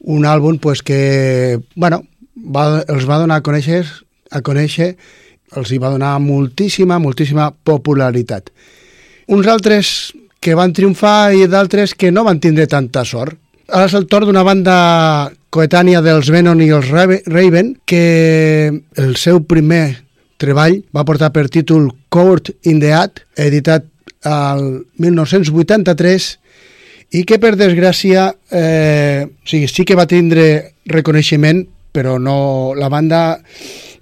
un 0.04 0.26
àlbum 0.28 0.58
pues, 0.60 0.82
que, 0.84 1.56
bueno, 1.80 2.02
va, 2.36 2.82
els 2.84 3.06
va 3.08 3.16
donar 3.22 3.38
a 3.40 3.44
conèixer, 3.46 3.86
a 4.28 4.42
conèixer, 4.44 4.90
els 5.56 5.72
hi 5.72 5.78
va 5.80 5.88
donar 5.94 6.10
moltíssima, 6.20 6.98
moltíssima 7.00 7.46
popularitat. 7.64 8.50
Uns 9.32 9.48
altres 9.48 10.12
que 10.44 10.52
van 10.52 10.76
triomfar 10.76 11.32
i 11.32 11.48
d'altres 11.48 11.94
que 11.96 12.12
no 12.12 12.26
van 12.28 12.42
tindre 12.44 12.66
tanta 12.68 13.06
sort. 13.08 13.38
Ara 13.72 13.88
és 13.88 13.96
el 13.96 14.04
torn 14.12 14.28
d'una 14.28 14.44
banda 14.44 14.76
coetània 15.48 16.04
dels 16.04 16.28
Venom 16.28 16.60
i 16.60 16.68
els 16.68 16.92
Rave- 16.92 17.22
Raven 17.32 17.78
que 17.88 18.68
el 19.00 19.16
seu 19.16 19.40
primer 19.40 20.02
treball 20.36 20.82
va 20.92 21.06
portar 21.08 21.32
per 21.32 21.48
títol 21.48 21.94
Court 22.12 22.52
in 22.68 22.84
the 22.84 22.92
Ad, 22.92 23.24
editat 23.40 23.88
al 24.28 24.86
1983 25.00 26.30
i 27.18 27.24
que 27.26 27.40
per 27.42 27.56
desgràcia 27.58 28.30
eh, 28.52 29.26
o 29.26 29.48
sigui, 29.48 29.68
sí 29.68 29.84
que 29.84 29.98
va 29.98 30.08
tindre 30.10 30.74
reconeixement 30.86 31.64
però 31.90 32.18
no, 32.22 32.72
la 32.78 32.88
banda 32.88 33.38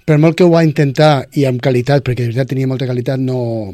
per 0.05 0.17
molt 0.17 0.37
que 0.37 0.45
ho 0.45 0.49
va 0.49 0.65
intentar 0.65 1.27
i 1.37 1.45
amb 1.45 1.61
qualitat, 1.61 2.01
perquè 2.01 2.23
de 2.23 2.31
veritat 2.31 2.49
tenia 2.49 2.69
molta 2.69 2.87
qualitat 2.89 3.21
no, 3.21 3.73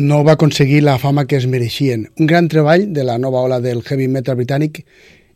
no 0.00 0.22
va 0.24 0.38
aconseguir 0.38 0.82
la 0.82 0.96
fama 0.98 1.26
que 1.28 1.36
es 1.36 1.44
mereixien. 1.46 2.06
Un 2.20 2.30
gran 2.30 2.48
treball 2.48 2.86
de 2.96 3.04
la 3.04 3.18
nova 3.20 3.42
ola 3.44 3.60
del 3.60 3.82
heavy 3.84 4.08
metal 4.08 4.38
britànic 4.40 4.80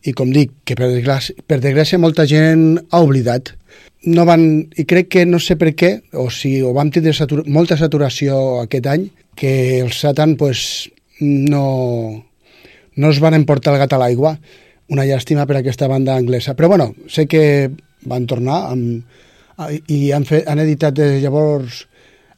i 0.09 0.15
com 0.17 0.33
dic, 0.33 0.55
que 0.65 0.77
per 0.79 0.89
desgràcia, 0.89 1.37
per 1.47 1.61
desgràcia 1.61 2.01
molta 2.01 2.25
gent 2.31 2.79
ha 2.91 3.03
oblidat. 3.05 3.53
No 4.09 4.25
van, 4.25 4.43
I 4.79 4.87
crec 4.89 5.11
que 5.13 5.27
no 5.27 5.41
sé 5.43 5.59
per 5.61 5.75
què, 5.77 5.91
o 6.17 6.29
si 6.33 6.63
o 6.63 6.73
vam 6.73 6.89
tindre 6.95 7.13
satur, 7.13 7.43
molta 7.45 7.77
saturació 7.77 8.63
aquest 8.63 8.87
any, 8.89 9.09
que 9.39 9.53
els 9.81 10.01
Satan 10.03 10.37
pues, 10.37 10.91
no, 11.21 12.25
no 12.97 13.11
es 13.11 13.21
van 13.23 13.39
emportar 13.39 13.75
el 13.75 13.83
gat 13.85 13.95
a 13.95 14.01
l'aigua. 14.03 14.35
Una 14.91 15.05
llàstima 15.05 15.45
per 15.47 15.59
a 15.59 15.63
aquesta 15.63 15.87
banda 15.87 16.17
anglesa. 16.17 16.57
Però 16.57 16.71
bueno, 16.73 16.95
sé 17.07 17.29
que 17.31 17.71
van 18.09 18.27
tornar 18.27 18.65
amb, 18.73 19.05
i 19.91 20.11
han, 20.15 20.25
fet, 20.27 20.47
han 20.49 20.63
editat 20.63 20.97
des 20.97 21.17
de 21.17 21.23
llavors 21.23 21.85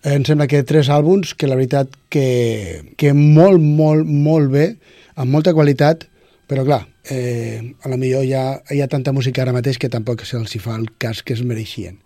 em 0.02 0.24
sembla 0.24 0.46
que 0.48 0.62
tres 0.64 0.88
àlbums 0.88 1.34
que 1.36 1.48
la 1.48 1.58
veritat 1.58 1.92
que, 2.08 2.94
que 2.96 3.12
molt, 3.12 3.60
molt, 3.60 4.08
molt 4.08 4.48
bé, 4.52 4.66
amb 5.20 5.28
molta 5.34 5.52
qualitat, 5.52 6.06
però 6.48 6.64
clar, 6.64 6.80
eh, 7.12 7.60
a 7.84 7.92
la 7.92 7.98
millor 8.00 8.24
hi 8.24 8.32
ha, 8.32 8.44
hi 8.72 8.80
ha 8.80 8.88
tanta 8.88 9.12
música 9.12 9.42
ara 9.44 9.52
mateix 9.52 9.76
que 9.78 9.92
tampoc 9.92 10.24
se'ls 10.24 10.56
fa 10.64 10.78
el 10.78 10.88
cas 10.98 11.20
que 11.22 11.36
es 11.36 11.44
mereixien 11.44 12.00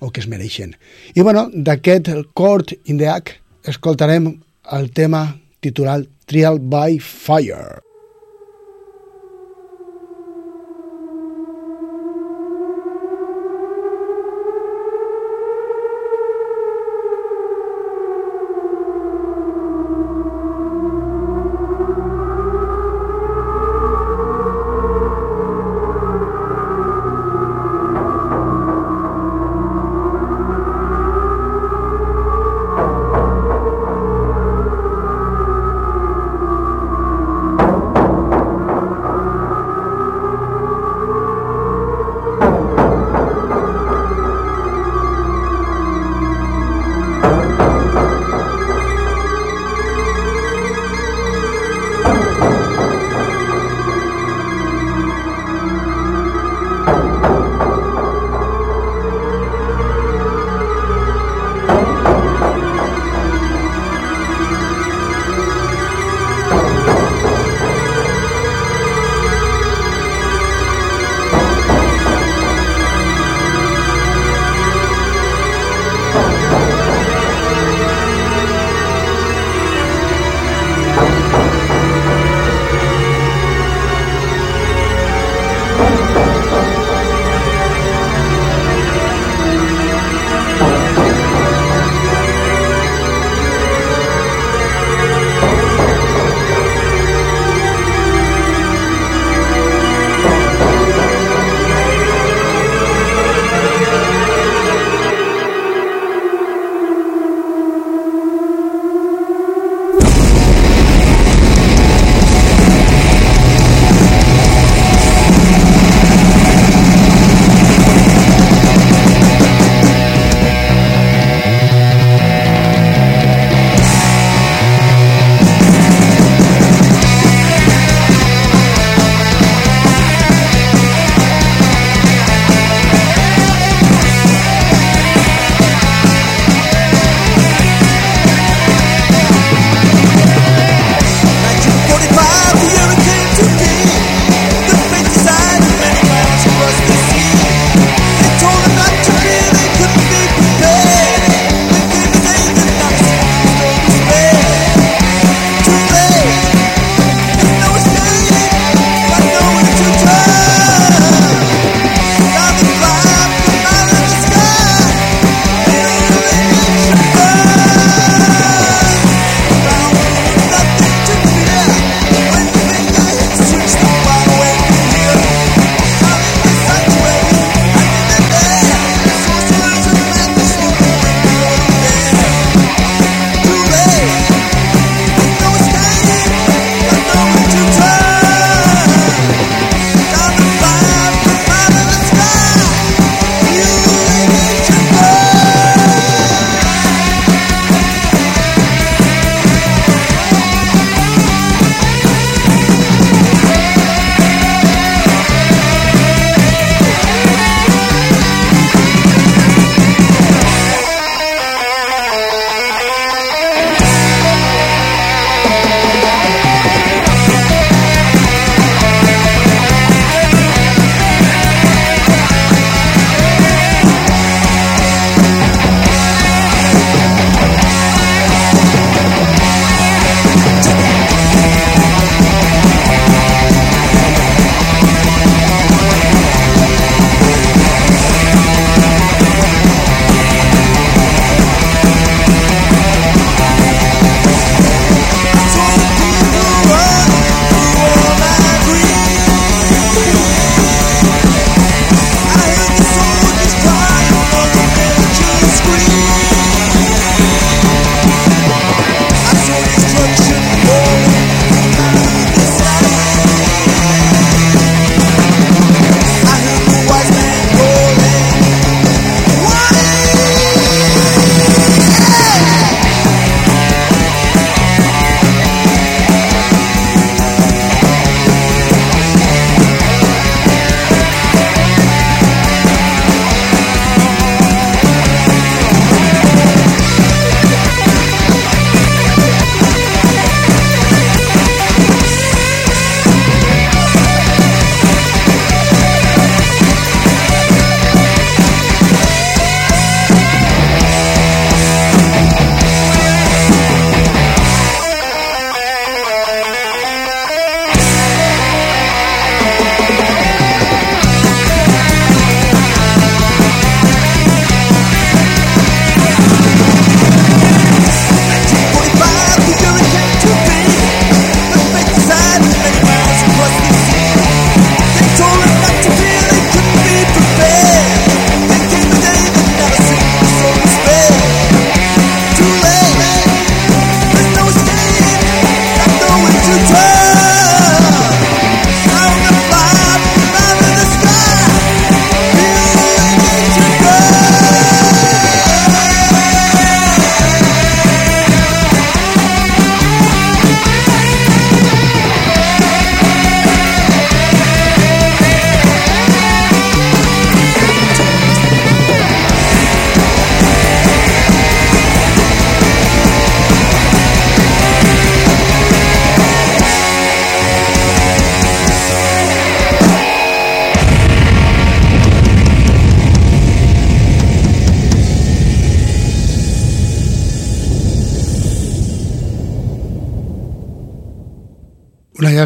o 0.00 0.10
que 0.10 0.20
es 0.20 0.26
mereixen. 0.28 0.74
I 1.14 1.22
bueno, 1.22 1.46
d'aquest 1.54 2.10
Court 2.34 2.74
in 2.84 2.98
the 2.98 3.08
Act 3.08 3.38
escoltarem 3.66 4.30
el 4.76 4.90
tema 4.94 5.24
titulat 5.60 6.06
Trial 6.26 6.60
by 6.62 6.98
Fire. 7.02 7.85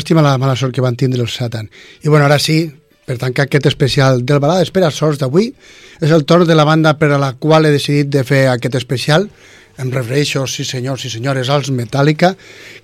Llàstima 0.01 0.25
la 0.25 0.39
mala 0.41 0.57
sort 0.57 0.73
que 0.73 0.81
van 0.81 0.97
tindre 0.97 1.21
els 1.21 1.37
Satan. 1.37 1.69
I 2.03 2.09
bueno, 2.09 2.25
ara 2.25 2.39
sí, 2.41 2.65
per 3.05 3.19
tancar 3.19 3.49
aquest 3.49 3.67
especial 3.67 4.25
del 4.25 4.41
balada 4.41 4.65
Espera 4.65 4.91
Sols 4.91 5.19
d'avui, 5.21 5.51
és 6.01 6.11
el 6.15 6.25
torn 6.25 6.47
de 6.49 6.57
la 6.57 6.65
banda 6.65 6.97
per 6.97 7.11
a 7.13 7.19
la 7.21 7.35
qual 7.37 7.67
he 7.67 7.73
decidit 7.75 8.09
de 8.09 8.25
fer 8.25 8.47
aquest 8.49 8.79
especial. 8.81 9.29
Em 9.81 9.91
refereixo, 9.93 10.47
sí 10.47 10.65
senyors 10.65 11.05
i 11.05 11.11
senyores, 11.13 11.49
als 11.49 11.71
Metallica, 11.71 12.35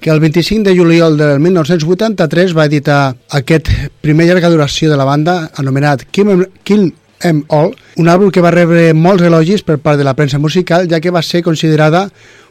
que 0.01 0.11
el 0.11 0.21
25 0.21 0.65
de 0.69 0.77
juliol 0.77 1.17
del 1.17 1.41
1983 1.41 2.55
va 2.57 2.69
editar 2.69 3.01
aquest 3.39 3.73
primer 4.01 4.29
llarga 4.29 4.53
duració 4.53 4.91
de 4.91 5.01
la 5.01 5.09
banda, 5.09 5.51
anomenat 5.57 6.07
Kill 6.11 6.33
Em, 6.35 6.47
Kill 6.65 6.87
Em 7.25 7.45
All, 7.49 7.73
un 7.97 8.09
àlbum 8.13 8.31
que 8.33 8.45
va 8.45 8.53
rebre 8.53 8.93
molts 8.95 9.25
elogis 9.25 9.65
per 9.65 9.79
part 9.79 9.97
de 9.97 10.05
la 10.05 10.15
premsa 10.15 10.39
musical, 10.39 10.89
ja 10.89 11.01
que 11.01 11.13
va 11.15 11.23
ser 11.23 11.43
considerada 11.43 12.09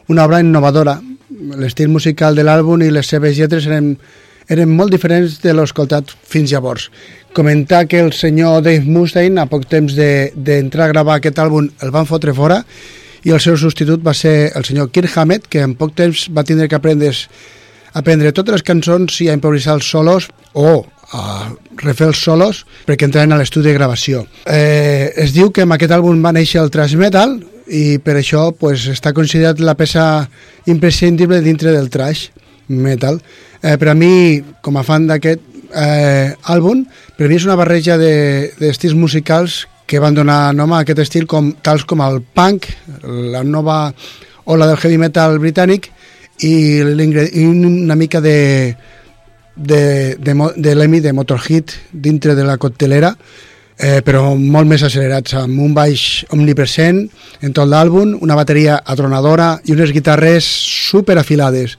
una 0.08 0.24
obra 0.24 0.40
innovadora. 0.40 1.00
L'estil 1.60 1.88
musical 1.92 2.34
de 2.34 2.46
l'àlbum 2.46 2.82
i 2.82 2.90
les 2.90 3.06
seves 3.06 3.36
lletres 3.38 3.66
eren, 3.66 3.96
eren 4.48 4.70
molt 4.70 4.92
diferents 4.94 5.40
de 5.42 5.52
l'escoltat 5.54 6.12
fins 6.26 6.52
llavors. 6.52 6.90
Comentar 7.36 7.86
que 7.86 8.00
el 8.00 8.12
senyor 8.12 8.62
Dave 8.62 8.84
Mustaine, 8.86 9.40
a 9.40 9.46
poc 9.46 9.66
temps 9.68 9.94
de- 9.94 10.32
d'entrar 10.34 10.86
de, 10.86 10.90
a 10.90 10.92
gravar 10.94 11.16
aquest 11.18 11.38
àlbum, 11.38 11.68
el 11.82 11.90
van 11.90 12.06
fotre 12.06 12.32
fora 12.34 12.62
i 13.24 13.30
el 13.34 13.40
seu 13.40 13.56
substitut 13.58 14.00
va 14.06 14.14
ser 14.14 14.52
el 14.54 14.64
senyor 14.64 14.90
Kirk 14.90 15.16
Hammett, 15.18 15.48
que 15.48 15.60
en 15.60 15.74
poc 15.74 15.94
temps 15.94 16.28
va 16.30 16.44
tindre 16.44 16.68
que 16.68 16.76
aprendre, 16.78 17.10
aprendre 17.92 18.32
totes 18.32 18.52
les 18.52 18.62
cançons 18.62 19.20
i 19.20 19.28
a 19.28 19.34
improvisar 19.34 19.74
els 19.74 19.88
solos 19.90 20.28
o 20.54 20.86
a 21.12 21.52
refer 21.82 22.08
els 22.08 22.18
solos 22.18 22.64
perquè 22.86 23.06
entraven 23.06 23.32
a 23.32 23.36
l'estudi 23.38 23.68
de 23.68 23.74
gravació. 23.74 24.24
Eh, 24.46 25.12
es 25.16 25.34
diu 25.34 25.50
que 25.50 25.62
amb 25.62 25.74
aquest 25.76 25.92
àlbum 25.94 26.22
va 26.22 26.32
néixer 26.34 26.60
el 26.62 26.70
thrash 26.70 26.96
metal 26.98 27.36
i 27.66 27.98
per 27.98 28.16
això 28.18 28.52
pues, 28.54 28.86
està 28.90 29.12
considerat 29.12 29.58
la 29.60 29.74
peça 29.74 30.28
imprescindible 30.66 31.40
dintre 31.42 31.72
del 31.74 31.90
thrash 31.90 32.28
metal. 32.68 33.20
Eh, 33.62 33.76
per 33.76 33.88
a 33.92 33.94
mi, 33.94 34.42
com 34.62 34.76
a 34.76 34.84
fan 34.86 35.06
d'aquest 35.06 35.40
eh, 35.74 36.34
àlbum, 36.52 36.84
per 37.16 37.26
a 37.26 37.28
mi 37.28 37.38
és 37.38 37.46
una 37.46 37.56
barreja 37.56 37.96
de- 37.98 38.52
d'estils 38.58 38.94
de, 38.94 39.00
musicals 39.00 39.66
que 39.86 40.00
van 40.02 40.14
donar 40.14 40.54
nom 40.54 40.72
a 40.72 40.80
aquest 40.82 40.98
estil 41.04 41.26
com, 41.26 41.52
tals 41.62 41.84
com 41.86 42.02
el 42.02 42.20
punk, 42.34 42.66
la 43.06 43.44
nova 43.44 43.92
ola 44.44 44.66
del 44.66 44.78
heavy 44.78 44.98
metal 44.98 45.38
britànic 45.38 45.90
i, 46.42 46.82
i 46.82 47.44
una 47.46 47.94
mica 47.94 48.20
de, 48.20 48.74
de, 49.56 50.16
de, 50.18 50.34
de 50.56 50.74
l'Emi 50.74 51.00
de 51.00 51.12
Motorhead 51.12 51.70
dintre 51.92 52.34
de 52.34 52.44
la 52.44 52.58
coctelera 52.58 53.14
eh, 53.78 54.00
però 54.04 54.34
molt 54.36 54.68
més 54.68 54.82
accelerats 54.86 55.34
amb 55.38 55.60
un 55.62 55.74
baix 55.76 56.24
omnipresent 56.34 57.02
en 57.42 57.52
tot 57.56 57.68
l'àlbum, 57.68 58.16
una 58.22 58.36
bateria 58.36 58.80
atronadora 58.84 59.56
i 59.64 59.72
unes 59.76 59.92
guitarres 59.92 60.44
super 60.90 61.18
afilades 61.18 61.76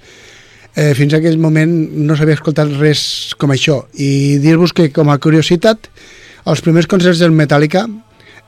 eh, 0.77 0.93
fins 0.97 1.13
a 1.15 1.17
aquell 1.19 1.39
moment 1.41 1.73
no 2.07 2.15
s'havia 2.15 2.37
escoltat 2.37 2.71
res 2.77 3.33
com 3.41 3.51
això 3.55 3.79
i 3.97 4.37
dir-vos 4.43 4.73
que 4.77 4.91
com 4.93 5.09
a 5.09 5.17
curiositat 5.17 5.89
als 6.47 6.61
primers 6.63 6.87
concerts 6.87 7.19
del 7.23 7.33
Metallica 7.35 7.87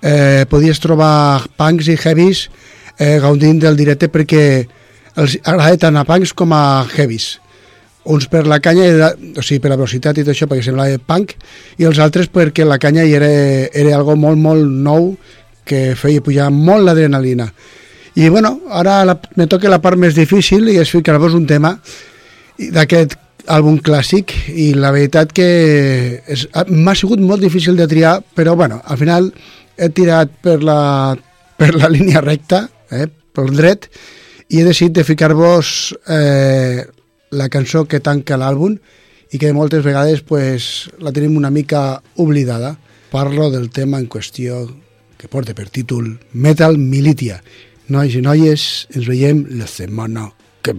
eh, 0.01 0.45
podies 0.49 0.79
trobar 0.79 1.41
punks 1.59 1.89
i 1.91 1.97
heavies 1.99 2.45
eh, 2.99 3.17
gaudint 3.23 3.59
del 3.65 3.75
directe 3.79 4.07
perquè 4.13 4.43
els 5.19 5.35
agrada 5.43 5.81
tant 5.87 5.97
a 5.99 6.05
punks 6.07 6.31
com 6.37 6.53
a 6.55 6.63
heavies 6.95 7.39
uns 8.09 8.25
per 8.31 8.45
la 8.47 8.57
canya, 8.63 8.85
la- 8.97 9.09
o 9.37 9.41
sigui, 9.43 9.59
per 9.61 9.69
la 9.69 9.75
velocitat 9.77 10.17
i 10.17 10.23
tot 10.23 10.31
això, 10.33 10.47
perquè 10.49 10.63
semblava 10.65 10.95
punk, 11.05 11.33
i 11.77 11.83
els 11.85 11.99
altres 12.01 12.29
perquè 12.33 12.63
la 12.65 12.77
canya 12.81 13.03
hi 13.05 13.11
era, 13.13 13.27
era 13.75 13.91
algo 13.97 14.15
molt, 14.17 14.39
molt 14.39 14.63
nou 14.65 15.11
que 15.67 15.91
feia 15.99 16.23
pujar 16.25 16.47
molt 16.49 16.87
l'adrenalina. 16.87 17.49
I 18.17 18.29
bueno, 18.33 18.55
ara 18.71 19.03
la, 19.05 19.17
me 19.37 19.45
toca 19.51 19.69
la 19.69 19.81
part 19.83 19.99
més 19.99 20.15
difícil 20.17 20.71
i 20.71 20.79
és 20.81 20.89
ficar-vos 20.89 21.35
un 21.37 21.45
tema 21.45 21.75
d'aquest 22.73 23.15
àlbum 23.49 23.79
clàssic 23.81 24.33
i 24.51 24.73
la 24.75 24.91
veritat 24.91 25.31
que 25.33 26.21
és- 26.27 26.47
m'ha 26.67 26.95
sigut 26.95 27.19
molt 27.19 27.41
difícil 27.41 27.75
de 27.77 27.87
triar, 27.87 28.19
però 28.35 28.55
bueno, 28.55 28.81
al 28.85 28.97
final 28.97 29.33
he 29.77 29.89
tirat 29.89 30.29
per 30.43 30.61
la, 30.63 31.15
per 31.57 31.73
la 31.75 31.89
línia 31.89 32.21
recta, 32.21 32.69
eh, 32.91 33.07
pel 33.07 33.55
dret, 33.55 33.87
i 34.49 34.59
he 34.59 34.63
decidit 34.65 34.93
de 34.97 35.03
ficar-vos 35.03 35.95
eh, 36.09 36.83
la 37.31 37.49
cançó 37.49 37.85
que 37.87 37.99
tanca 38.01 38.37
l'àlbum 38.37 38.75
i 39.31 39.37
que 39.37 39.53
moltes 39.53 39.83
vegades 39.85 40.21
pues, 40.25 40.89
la 40.99 41.11
tenim 41.13 41.37
una 41.37 41.51
mica 41.53 42.01
oblidada. 42.17 42.77
Parlo 43.11 43.49
del 43.51 43.69
tema 43.69 43.99
en 43.99 44.07
qüestió 44.09 44.65
que 45.17 45.27
porta 45.27 45.53
per 45.53 45.69
títol 45.69 46.19
Metal 46.33 46.77
Militia. 46.77 47.41
Nois 47.89 48.13
i 48.15 48.21
noies, 48.21 48.87
ens 48.93 49.07
veiem 49.09 49.45
la 49.57 49.67
setmana 49.67 50.29
que 50.61 50.73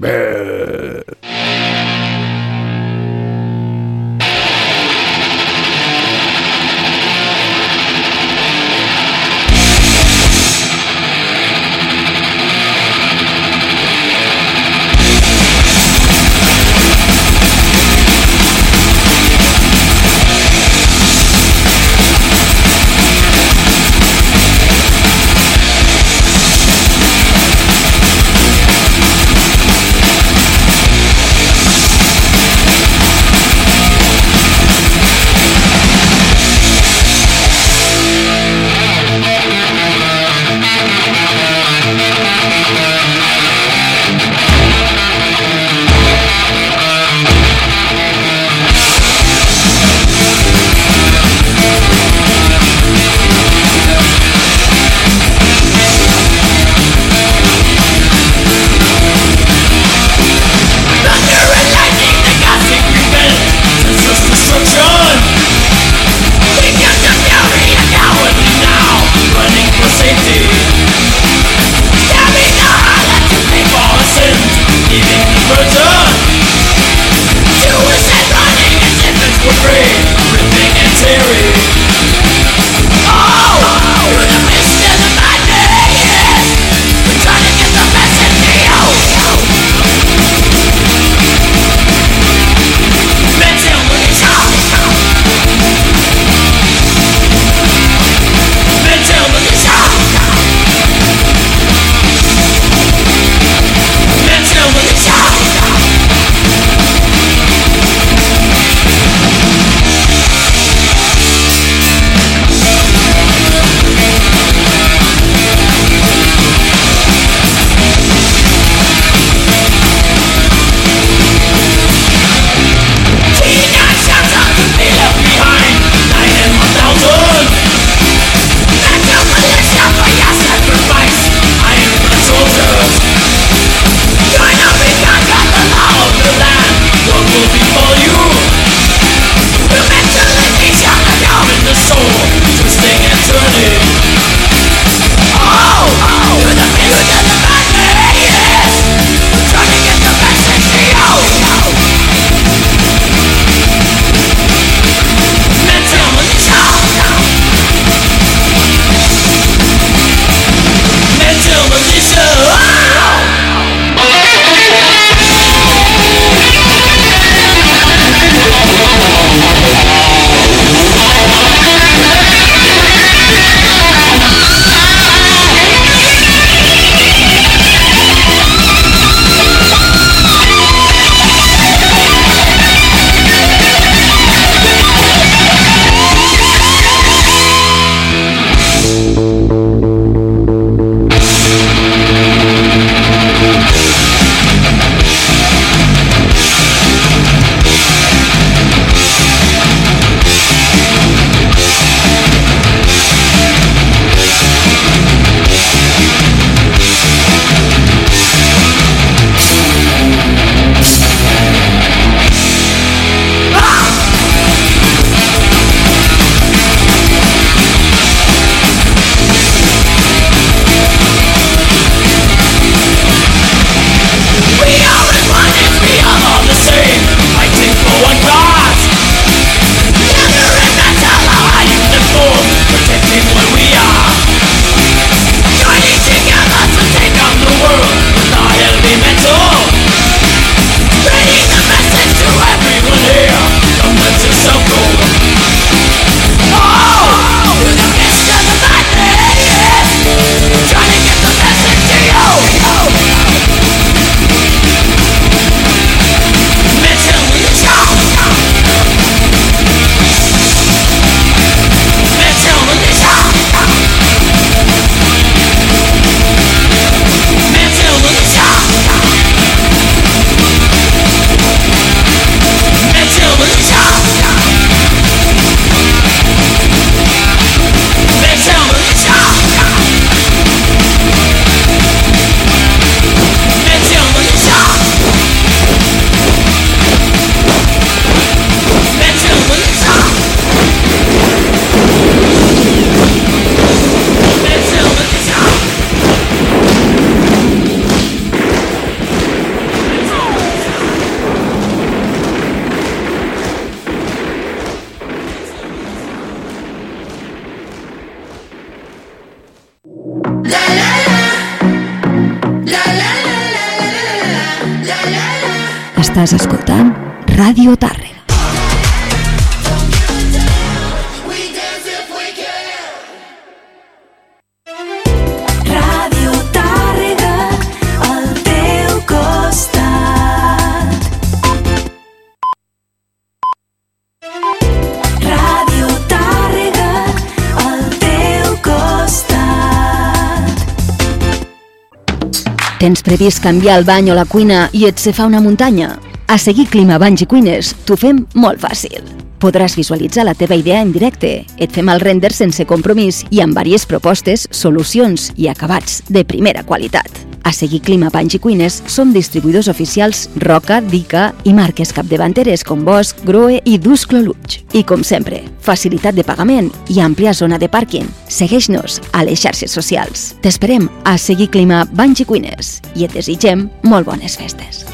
Previst 343.21 343.43
canviar 343.45 343.75
el 343.77 343.85
bany 343.85 344.07
o 344.09 344.15
la 344.17 344.25
cuina 344.25 344.63
i 344.73 344.87
et 344.89 345.03
se 345.03 345.13
fa 345.13 345.27
una 345.29 345.43
muntanya? 345.45 345.91
A 346.25 346.41
seguir 346.41 346.71
Clima 346.73 346.97
Banys 346.97 347.29
i 347.29 347.29
Cuines 347.29 347.77
t'ho 347.85 348.01
fem 348.01 348.25
molt 348.33 348.65
fàcil. 348.65 349.20
Podràs 349.41 349.75
visualitzar 349.79 350.27
la 350.29 350.35
teva 350.37 350.55
idea 350.59 350.83
en 350.85 350.93
directe. 350.93 351.47
Et 351.57 351.73
fem 351.73 351.89
el 351.89 352.03
render 352.03 352.31
sense 352.37 352.67
compromís 352.69 353.23
i 353.33 353.41
amb 353.41 353.57
diverses 353.57 353.89
propostes, 353.89 354.47
solucions 354.53 355.31
i 355.41 355.49
acabats 355.49 356.03
de 356.09 356.27
primera 356.29 356.63
qualitat. 356.63 357.09
A 357.43 357.55
seguir 357.57 357.81
Clima 357.81 358.11
Banys 358.13 358.37
i 358.37 358.39
Cuines 358.39 358.83
som 358.85 359.15
distribuïdors 359.15 359.71
oficials 359.73 360.27
Roca, 360.45 360.83
Dica 360.85 361.31
i 361.49 361.55
marques 361.57 361.95
capdavanteres 361.97 362.67
com 362.69 362.85
Bosch, 362.85 363.25
Groe 363.25 363.63
i 363.65 363.79
Dusclo 363.81 364.21
Luig. 364.21 364.61
I 364.77 364.85
com 364.85 365.01
sempre, 365.01 365.41
facilitat 365.65 366.21
de 366.21 366.27
pagament 366.27 366.69
i 366.93 367.01
àmplia 367.01 367.33
zona 367.33 367.59
de 367.59 367.73
pàrquing. 367.73 368.13
Segueix-nos 368.29 369.01
a 369.17 369.25
les 369.25 369.41
xarxes 369.41 369.73
socials. 369.73 370.35
T'esperem 370.45 370.91
a 371.09 371.17
seguir 371.17 371.49
Clima 371.49 371.87
Banys 371.89 372.21
i 372.21 372.29
Cuines 372.29 372.79
i 372.95 373.09
et 373.09 373.17
desitgem 373.17 373.71
molt 373.89 374.13
bones 374.13 374.37
festes. 374.37 374.85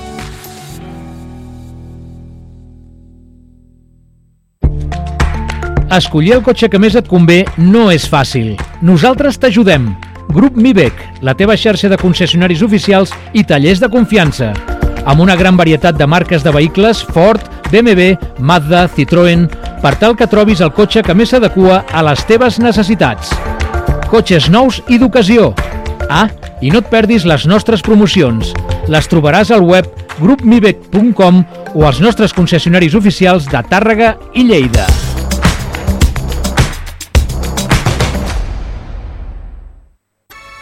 Escollir 5.91 6.33
el 6.35 6.43
cotxe 6.43 6.67
que 6.67 6.81
més 6.83 6.97
et 6.99 7.07
convé 7.07 7.45
no 7.63 7.87
és 7.95 8.09
fàcil. 8.11 8.57
Nosaltres 8.83 9.39
t'ajudem. 9.39 9.93
Grup 10.35 10.57
Mivec, 10.59 10.99
la 11.23 11.37
teva 11.39 11.55
xarxa 11.57 11.89
de 11.89 11.99
concessionaris 12.01 12.65
oficials 12.67 13.13
i 13.33 13.45
tallers 13.47 13.79
de 13.79 13.89
confiança. 13.93 14.51
Amb 15.07 15.23
una 15.23 15.37
gran 15.39 15.57
varietat 15.57 15.95
de 15.95 16.09
marques 16.11 16.43
de 16.43 16.51
vehicles 16.51 17.05
Ford, 17.15 17.41
BMW, 17.71 18.17
Mazda, 18.43 18.89
Citroën, 18.91 19.47
per 19.83 19.95
tal 20.03 20.19
que 20.19 20.27
trobis 20.27 20.61
el 20.61 20.75
cotxe 20.75 21.05
que 21.07 21.15
més 21.15 21.31
s'adequa 21.31 21.85
a 21.87 22.03
les 22.11 22.27
teves 22.27 22.59
necessitats. 22.59 23.31
Cotxes 24.11 24.51
nous 24.51 24.83
i 24.91 24.99
d'ocasió. 24.99 25.53
Ah, 26.11 26.27
i 26.63 26.75
no 26.75 26.83
et 26.83 26.91
perdis 26.91 27.27
les 27.31 27.47
nostres 27.47 27.83
promocions. 27.87 28.55
Les 28.91 29.07
trobaràs 29.07 29.55
al 29.55 29.63
web 29.63 29.87
grupmivec.com 30.19 31.43
o 31.75 31.87
als 31.87 32.03
nostres 32.03 32.35
concessionaris 32.35 32.99
oficials 32.99 33.47
de 33.47 33.63
Tàrrega 33.71 34.17
i 34.35 34.51
Lleida. 34.51 35.06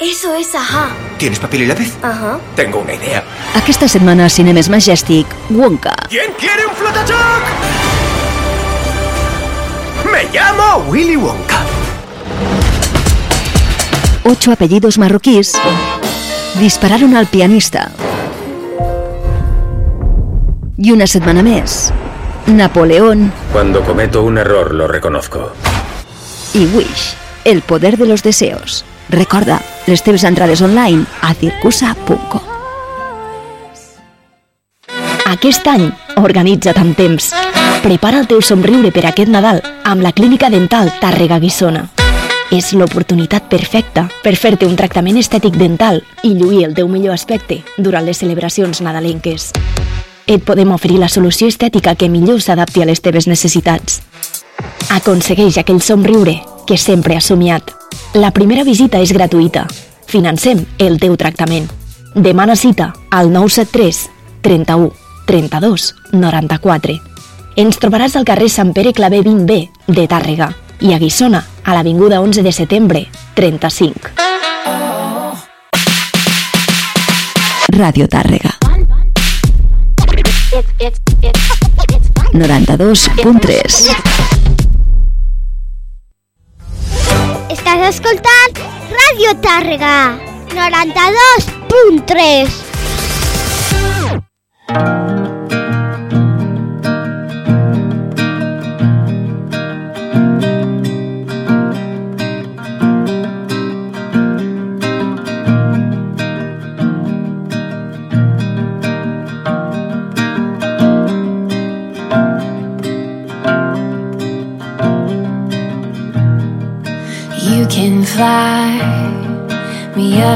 Eso 0.04 0.34
es 0.34 0.54
ajá. 0.54 0.90
¿Tienes 1.16 1.38
papel 1.38 1.62
y 1.62 1.66
lápiz? 1.66 1.94
Ajá. 2.02 2.38
Tengo 2.54 2.80
una 2.80 2.92
idea. 2.92 3.24
Aquesta 3.54 3.88
setmana 3.88 4.26
a 4.26 4.28
Cinemes 4.28 4.68
Majestic, 4.68 5.26
Wonka. 5.48 5.94
¿Quién 6.10 6.30
quiere 6.38 6.66
un 6.66 6.74
flotachoc? 6.74 7.42
Me 10.12 10.24
llamo 10.30 10.84
Willy 10.90 11.16
Wonka. 11.16 11.58
Ocho 14.24 14.52
apellidos 14.52 14.98
marroquíes 14.98 15.54
dispararon 16.60 17.16
al 17.16 17.26
pianista. 17.26 17.90
Y 20.76 20.92
una 20.92 21.06
setmana 21.06 21.42
més, 21.42 21.94
Napoleón 22.46 23.32
Cuando 23.54 23.80
cometo 23.84 24.22
un 24.22 24.36
error 24.36 24.74
lo 24.74 24.86
reconozco. 24.86 25.52
i 26.52 26.66
Wish, 26.74 27.14
el 27.44 27.62
poder 27.62 27.96
de 27.96 28.04
los 28.06 28.22
deseos. 28.22 28.84
Recorda, 29.10 29.60
les 29.86 30.02
teves 30.02 30.24
entrades 30.24 30.62
online 30.62 31.04
a 31.20 31.34
circusa.com. 31.34 32.54
Aquest 35.34 35.66
any, 35.66 35.88
organitza't 36.20 36.78
amb 36.78 36.96
temps. 36.96 37.32
Prepara 37.82 38.20
el 38.22 38.28
teu 38.30 38.40
somriure 38.44 38.92
per 38.94 39.02
aquest 39.08 39.28
Nadal 39.32 39.60
amb 39.84 40.04
la 40.04 40.12
Clínica 40.12 40.48
Dental 40.52 40.92
Tàrrega 41.00 41.40
Guissona. 41.42 41.88
És 42.54 42.70
l'oportunitat 42.76 43.48
perfecta 43.50 44.06
per 44.22 44.36
fer-te 44.38 44.68
un 44.68 44.76
tractament 44.78 45.18
estètic 45.18 45.56
dental 45.58 46.02
i 46.22 46.34
lluir 46.38 46.64
el 46.68 46.74
teu 46.76 46.88
millor 46.88 47.16
aspecte 47.16 47.62
durant 47.76 48.04
les 48.06 48.20
celebracions 48.22 48.80
nadalenques. 48.84 49.50
Et 50.26 50.40
podem 50.40 50.70
oferir 50.72 51.00
la 51.02 51.10
solució 51.12 51.48
estètica 51.50 51.96
que 51.96 52.08
millor 52.08 52.40
s'adapti 52.40 52.80
a 52.80 52.88
les 52.88 53.02
teves 53.04 53.26
necessitats. 53.28 54.00
Aconsegueix 54.94 55.58
aquell 55.58 55.82
somriure 55.82 56.38
que 56.68 56.78
sempre 56.78 57.18
has 57.18 57.32
somiat. 57.32 57.83
La 58.14 58.30
primera 58.30 58.64
visita 58.64 59.00
és 59.02 59.12
gratuïta. 59.12 59.66
Financem 60.06 60.64
el 60.78 61.00
teu 61.02 61.16
tractament. 61.16 61.66
Demana 62.14 62.56
cita 62.56 62.92
al 63.10 63.32
973 63.32 64.10
31 64.42 64.92
32 65.26 65.94
94. 66.12 67.00
Ens 67.56 67.78
trobaràs 67.78 68.16
al 68.18 68.26
carrer 68.26 68.48
Sant 68.50 68.72
Pere 68.74 68.92
Clavé 68.92 69.22
20B 69.22 69.68
de 69.86 70.06
Tàrrega 70.10 70.50
i 70.80 70.92
a 70.92 70.98
Guissona, 70.98 71.44
a 71.64 71.74
l'Avinguda 71.74 72.20
11 72.20 72.42
de 72.42 72.52
setembre 72.52 73.06
35. 73.34 74.10
Ràdio 77.74 78.06
Tàrrega. 78.10 78.50
92.3 82.34 84.33
Estàs 87.84 87.98
escoltant 88.00 88.54
Ràdio 88.96 89.32
Tàrrega 89.44 90.16
92.3 90.56 92.63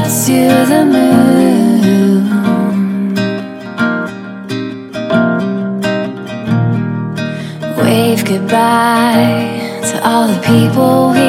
up 0.09 0.15
to 0.25 0.41
the 0.71 0.85
moon. 0.85 2.25
Wave 7.77 8.25
goodbye 8.25 9.81
to 9.83 9.95
all 10.07 10.27
the 10.27 10.39
people 10.41 11.11
we 11.11 11.28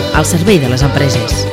al 0.13 0.25
servei 0.25 0.59
de 0.59 0.69
les 0.69 0.83
empreses. 0.83 1.45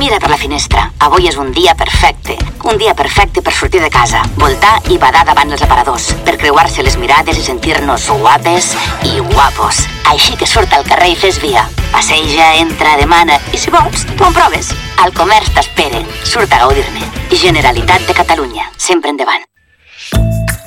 Mira 0.00 0.18
per 0.18 0.30
la 0.30 0.38
finestra. 0.40 0.86
Avui 1.04 1.28
és 1.28 1.36
un 1.36 1.50
dia 1.52 1.74
perfecte. 1.76 2.38
Un 2.64 2.78
dia 2.80 2.94
perfecte 2.94 3.42
per 3.42 3.52
sortir 3.52 3.82
de 3.82 3.90
casa, 3.92 4.22
voltar 4.40 4.78
i 4.88 4.96
badar 4.98 5.26
davant 5.28 5.52
els 5.52 5.64
aparadors, 5.66 6.06
per 6.24 6.38
creuar-se 6.40 6.82
les 6.86 6.96
mirades 6.96 7.36
i 7.36 7.44
sentir-nos 7.44 8.08
guapes 8.22 8.72
i 9.04 9.20
guapos. 9.34 9.84
Així 10.12 10.38
que 10.40 10.48
surt 10.48 10.72
al 10.72 10.88
carrer 10.88 11.12
i 11.12 11.20
fes 11.20 11.40
via. 11.44 11.66
Passeja, 11.92 12.54
entra, 12.62 12.96
demana 13.00 13.36
i 13.52 13.60
si 13.60 13.70
vols, 13.74 14.06
t'ho 14.16 14.30
en 14.30 14.40
proves. 14.40 14.72
El 15.04 15.12
comerç 15.12 15.52
t'espera. 15.52 16.00
Surt 16.24 16.52
a 16.52 16.64
gaudir-ne. 16.64 17.12
Generalitat 17.44 18.08
de 18.08 18.16
Catalunya. 18.24 18.72
Sempre 18.78 19.12
endavant. 19.12 19.49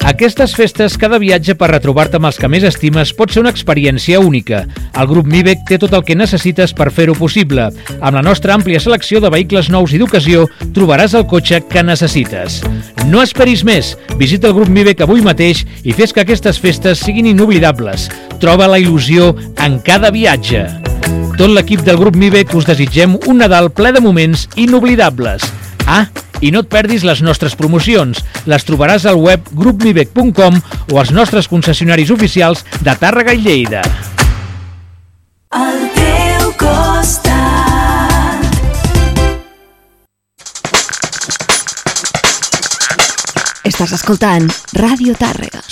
Aquestes 0.04 0.52
festes, 0.52 0.98
cada 1.00 1.16
viatge 1.16 1.54
per 1.56 1.70
retrobar-te 1.72 2.20
amb 2.20 2.28
els 2.28 2.36
que 2.36 2.50
més 2.52 2.66
estimes 2.68 3.14
pot 3.16 3.32
ser 3.32 3.40
una 3.40 3.54
experiència 3.54 4.20
única. 4.20 4.66
El 5.00 5.08
grup 5.08 5.30
Mibec 5.32 5.62
té 5.70 5.78
tot 5.80 5.94
el 5.96 6.04
que 6.04 6.18
necessites 6.20 6.74
per 6.76 6.90
fer-ho 6.92 7.16
possible. 7.16 7.70
Amb 8.02 8.18
la 8.18 8.24
nostra 8.26 8.52
àmplia 8.58 8.82
selecció 8.84 9.22
de 9.24 9.32
vehicles 9.32 9.70
nous 9.72 9.94
i 9.96 10.02
d'ocasió, 10.02 10.44
trobaràs 10.76 11.16
el 11.16 11.24
cotxe 11.32 11.62
que 11.72 11.86
necessites. 11.88 12.60
No 13.08 13.24
esperis 13.24 13.64
més! 13.64 13.94
Visita 14.20 14.52
el 14.52 14.58
grup 14.58 14.68
Mibec 14.68 15.06
avui 15.08 15.24
mateix 15.24 15.64
i 15.88 15.96
fes 15.96 16.12
que 16.12 16.26
aquestes 16.28 16.60
festes 16.60 17.00
siguin 17.00 17.32
inoblidables. 17.32 18.10
Troba 18.44 18.68
la 18.68 18.82
il·lusió 18.84 19.32
en 19.64 19.80
cada 19.88 20.12
viatge. 20.12 20.66
Tot 21.40 21.48
l'equip 21.48 21.88
del 21.88 21.98
grup 21.98 22.20
Mibec 22.20 22.52
us 22.60 22.68
desitgem 22.68 23.16
un 23.24 23.40
Nadal 23.40 23.72
ple 23.72 23.96
de 23.96 24.04
moments 24.04 24.50
inoblidables. 24.60 25.48
Ah, 25.88 26.10
i 26.44 26.52
no 26.52 26.64
et 26.64 26.70
perdis 26.70 27.06
les 27.08 27.24
nostres 27.24 27.56
promocions. 27.60 28.20
Les 28.50 28.68
trobaràs 28.68 29.08
al 29.08 29.20
web 29.24 29.48
grupmibec.com 29.56 30.60
o 30.92 31.00
als 31.00 31.14
nostres 31.16 31.48
concessionaris 31.52 32.12
oficials 32.12 32.66
de 32.84 32.96
Tàrrega 33.00 33.34
i 33.34 33.42
Lleida. 33.46 33.84
Al 35.56 35.80
teu 35.96 36.52
costat. 36.60 37.34
Estàs 43.64 43.96
escoltant 43.96 44.50
Ràdio 44.76 45.16
Tàrrega. 45.18 45.64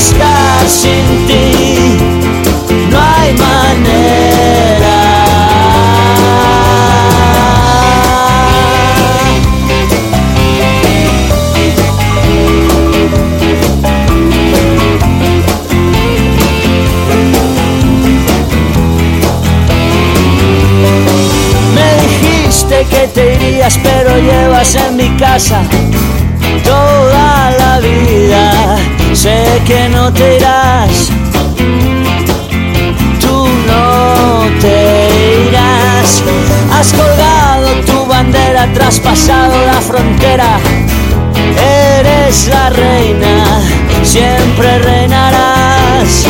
Estar 0.00 0.68
sin 0.68 1.26
ti. 1.26 1.98
No 2.90 2.98
hay 2.98 3.32
manera. 3.34 4.96
Me 21.74 21.88
dijiste 22.02 22.86
que 22.90 23.08
te 23.08 23.34
irías, 23.34 23.78
pero 23.82 24.18
llevas 24.18 24.74
en 24.76 24.96
mi 24.96 25.08
casa 25.16 25.62
que 29.66 29.88
no 29.88 30.12
te 30.12 30.36
irás, 30.36 31.08
tú 33.20 33.48
no 33.66 34.60
te 34.60 35.48
irás. 35.48 36.22
Has 36.72 36.92
colgado 36.92 37.68
tu 37.86 38.06
bandera, 38.06 38.66
traspasado 38.72 39.54
la 39.66 39.80
frontera. 39.80 40.58
Eres 41.98 42.48
la 42.48 42.70
reina, 42.70 43.62
siempre 44.02 44.78
reinarás, 44.78 46.26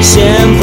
siempre 0.00 0.57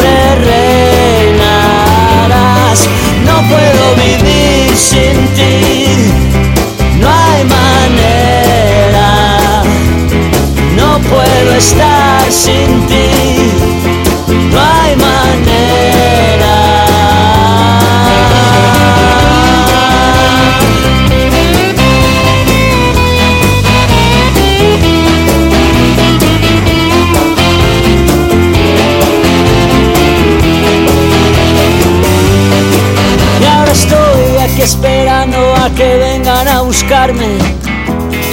puedo 11.46 11.58
estar 11.58 12.32
sin 12.32 12.88
ti, 12.88 13.52
no 14.52 14.60
hay 14.60 14.96
manera. 14.96 16.56
Y 33.40 33.46
ahora 33.46 33.72
estoy 33.72 34.38
aquí 34.44 34.62
esperando 34.62 35.38
a 35.56 35.70
que 35.76 35.98
vengan 35.98 36.48
a 36.48 36.62
buscarme, 36.62 37.38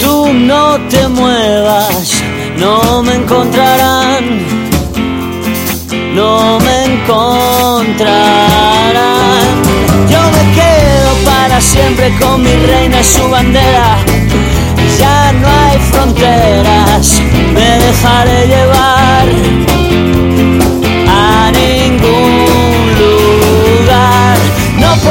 tú 0.01 0.33
no 0.33 0.79
te 0.89 1.07
muevas. 1.07 2.22
No 2.63 3.03
me 3.03 3.15
encontrarán, 3.15 4.23
no 6.15 6.59
me 6.61 6.85
encontrarán. 6.85 8.13
Yo 10.09 10.21
me 10.35 10.43
quedo 10.55 11.09
para 11.25 11.59
siempre 11.59 12.15
con 12.21 12.41
mi 12.41 12.55
reina 12.65 13.01
y 13.01 13.03
su 13.03 13.29
bandera. 13.29 13.97
Ya 14.97 15.33
no 15.33 15.47
hay 15.49 15.77
fronteras, 15.91 17.21
me 17.53 17.69
dejaré 17.85 18.47
llevar 18.47 19.27
a 21.09 21.51
ningún 21.51 22.32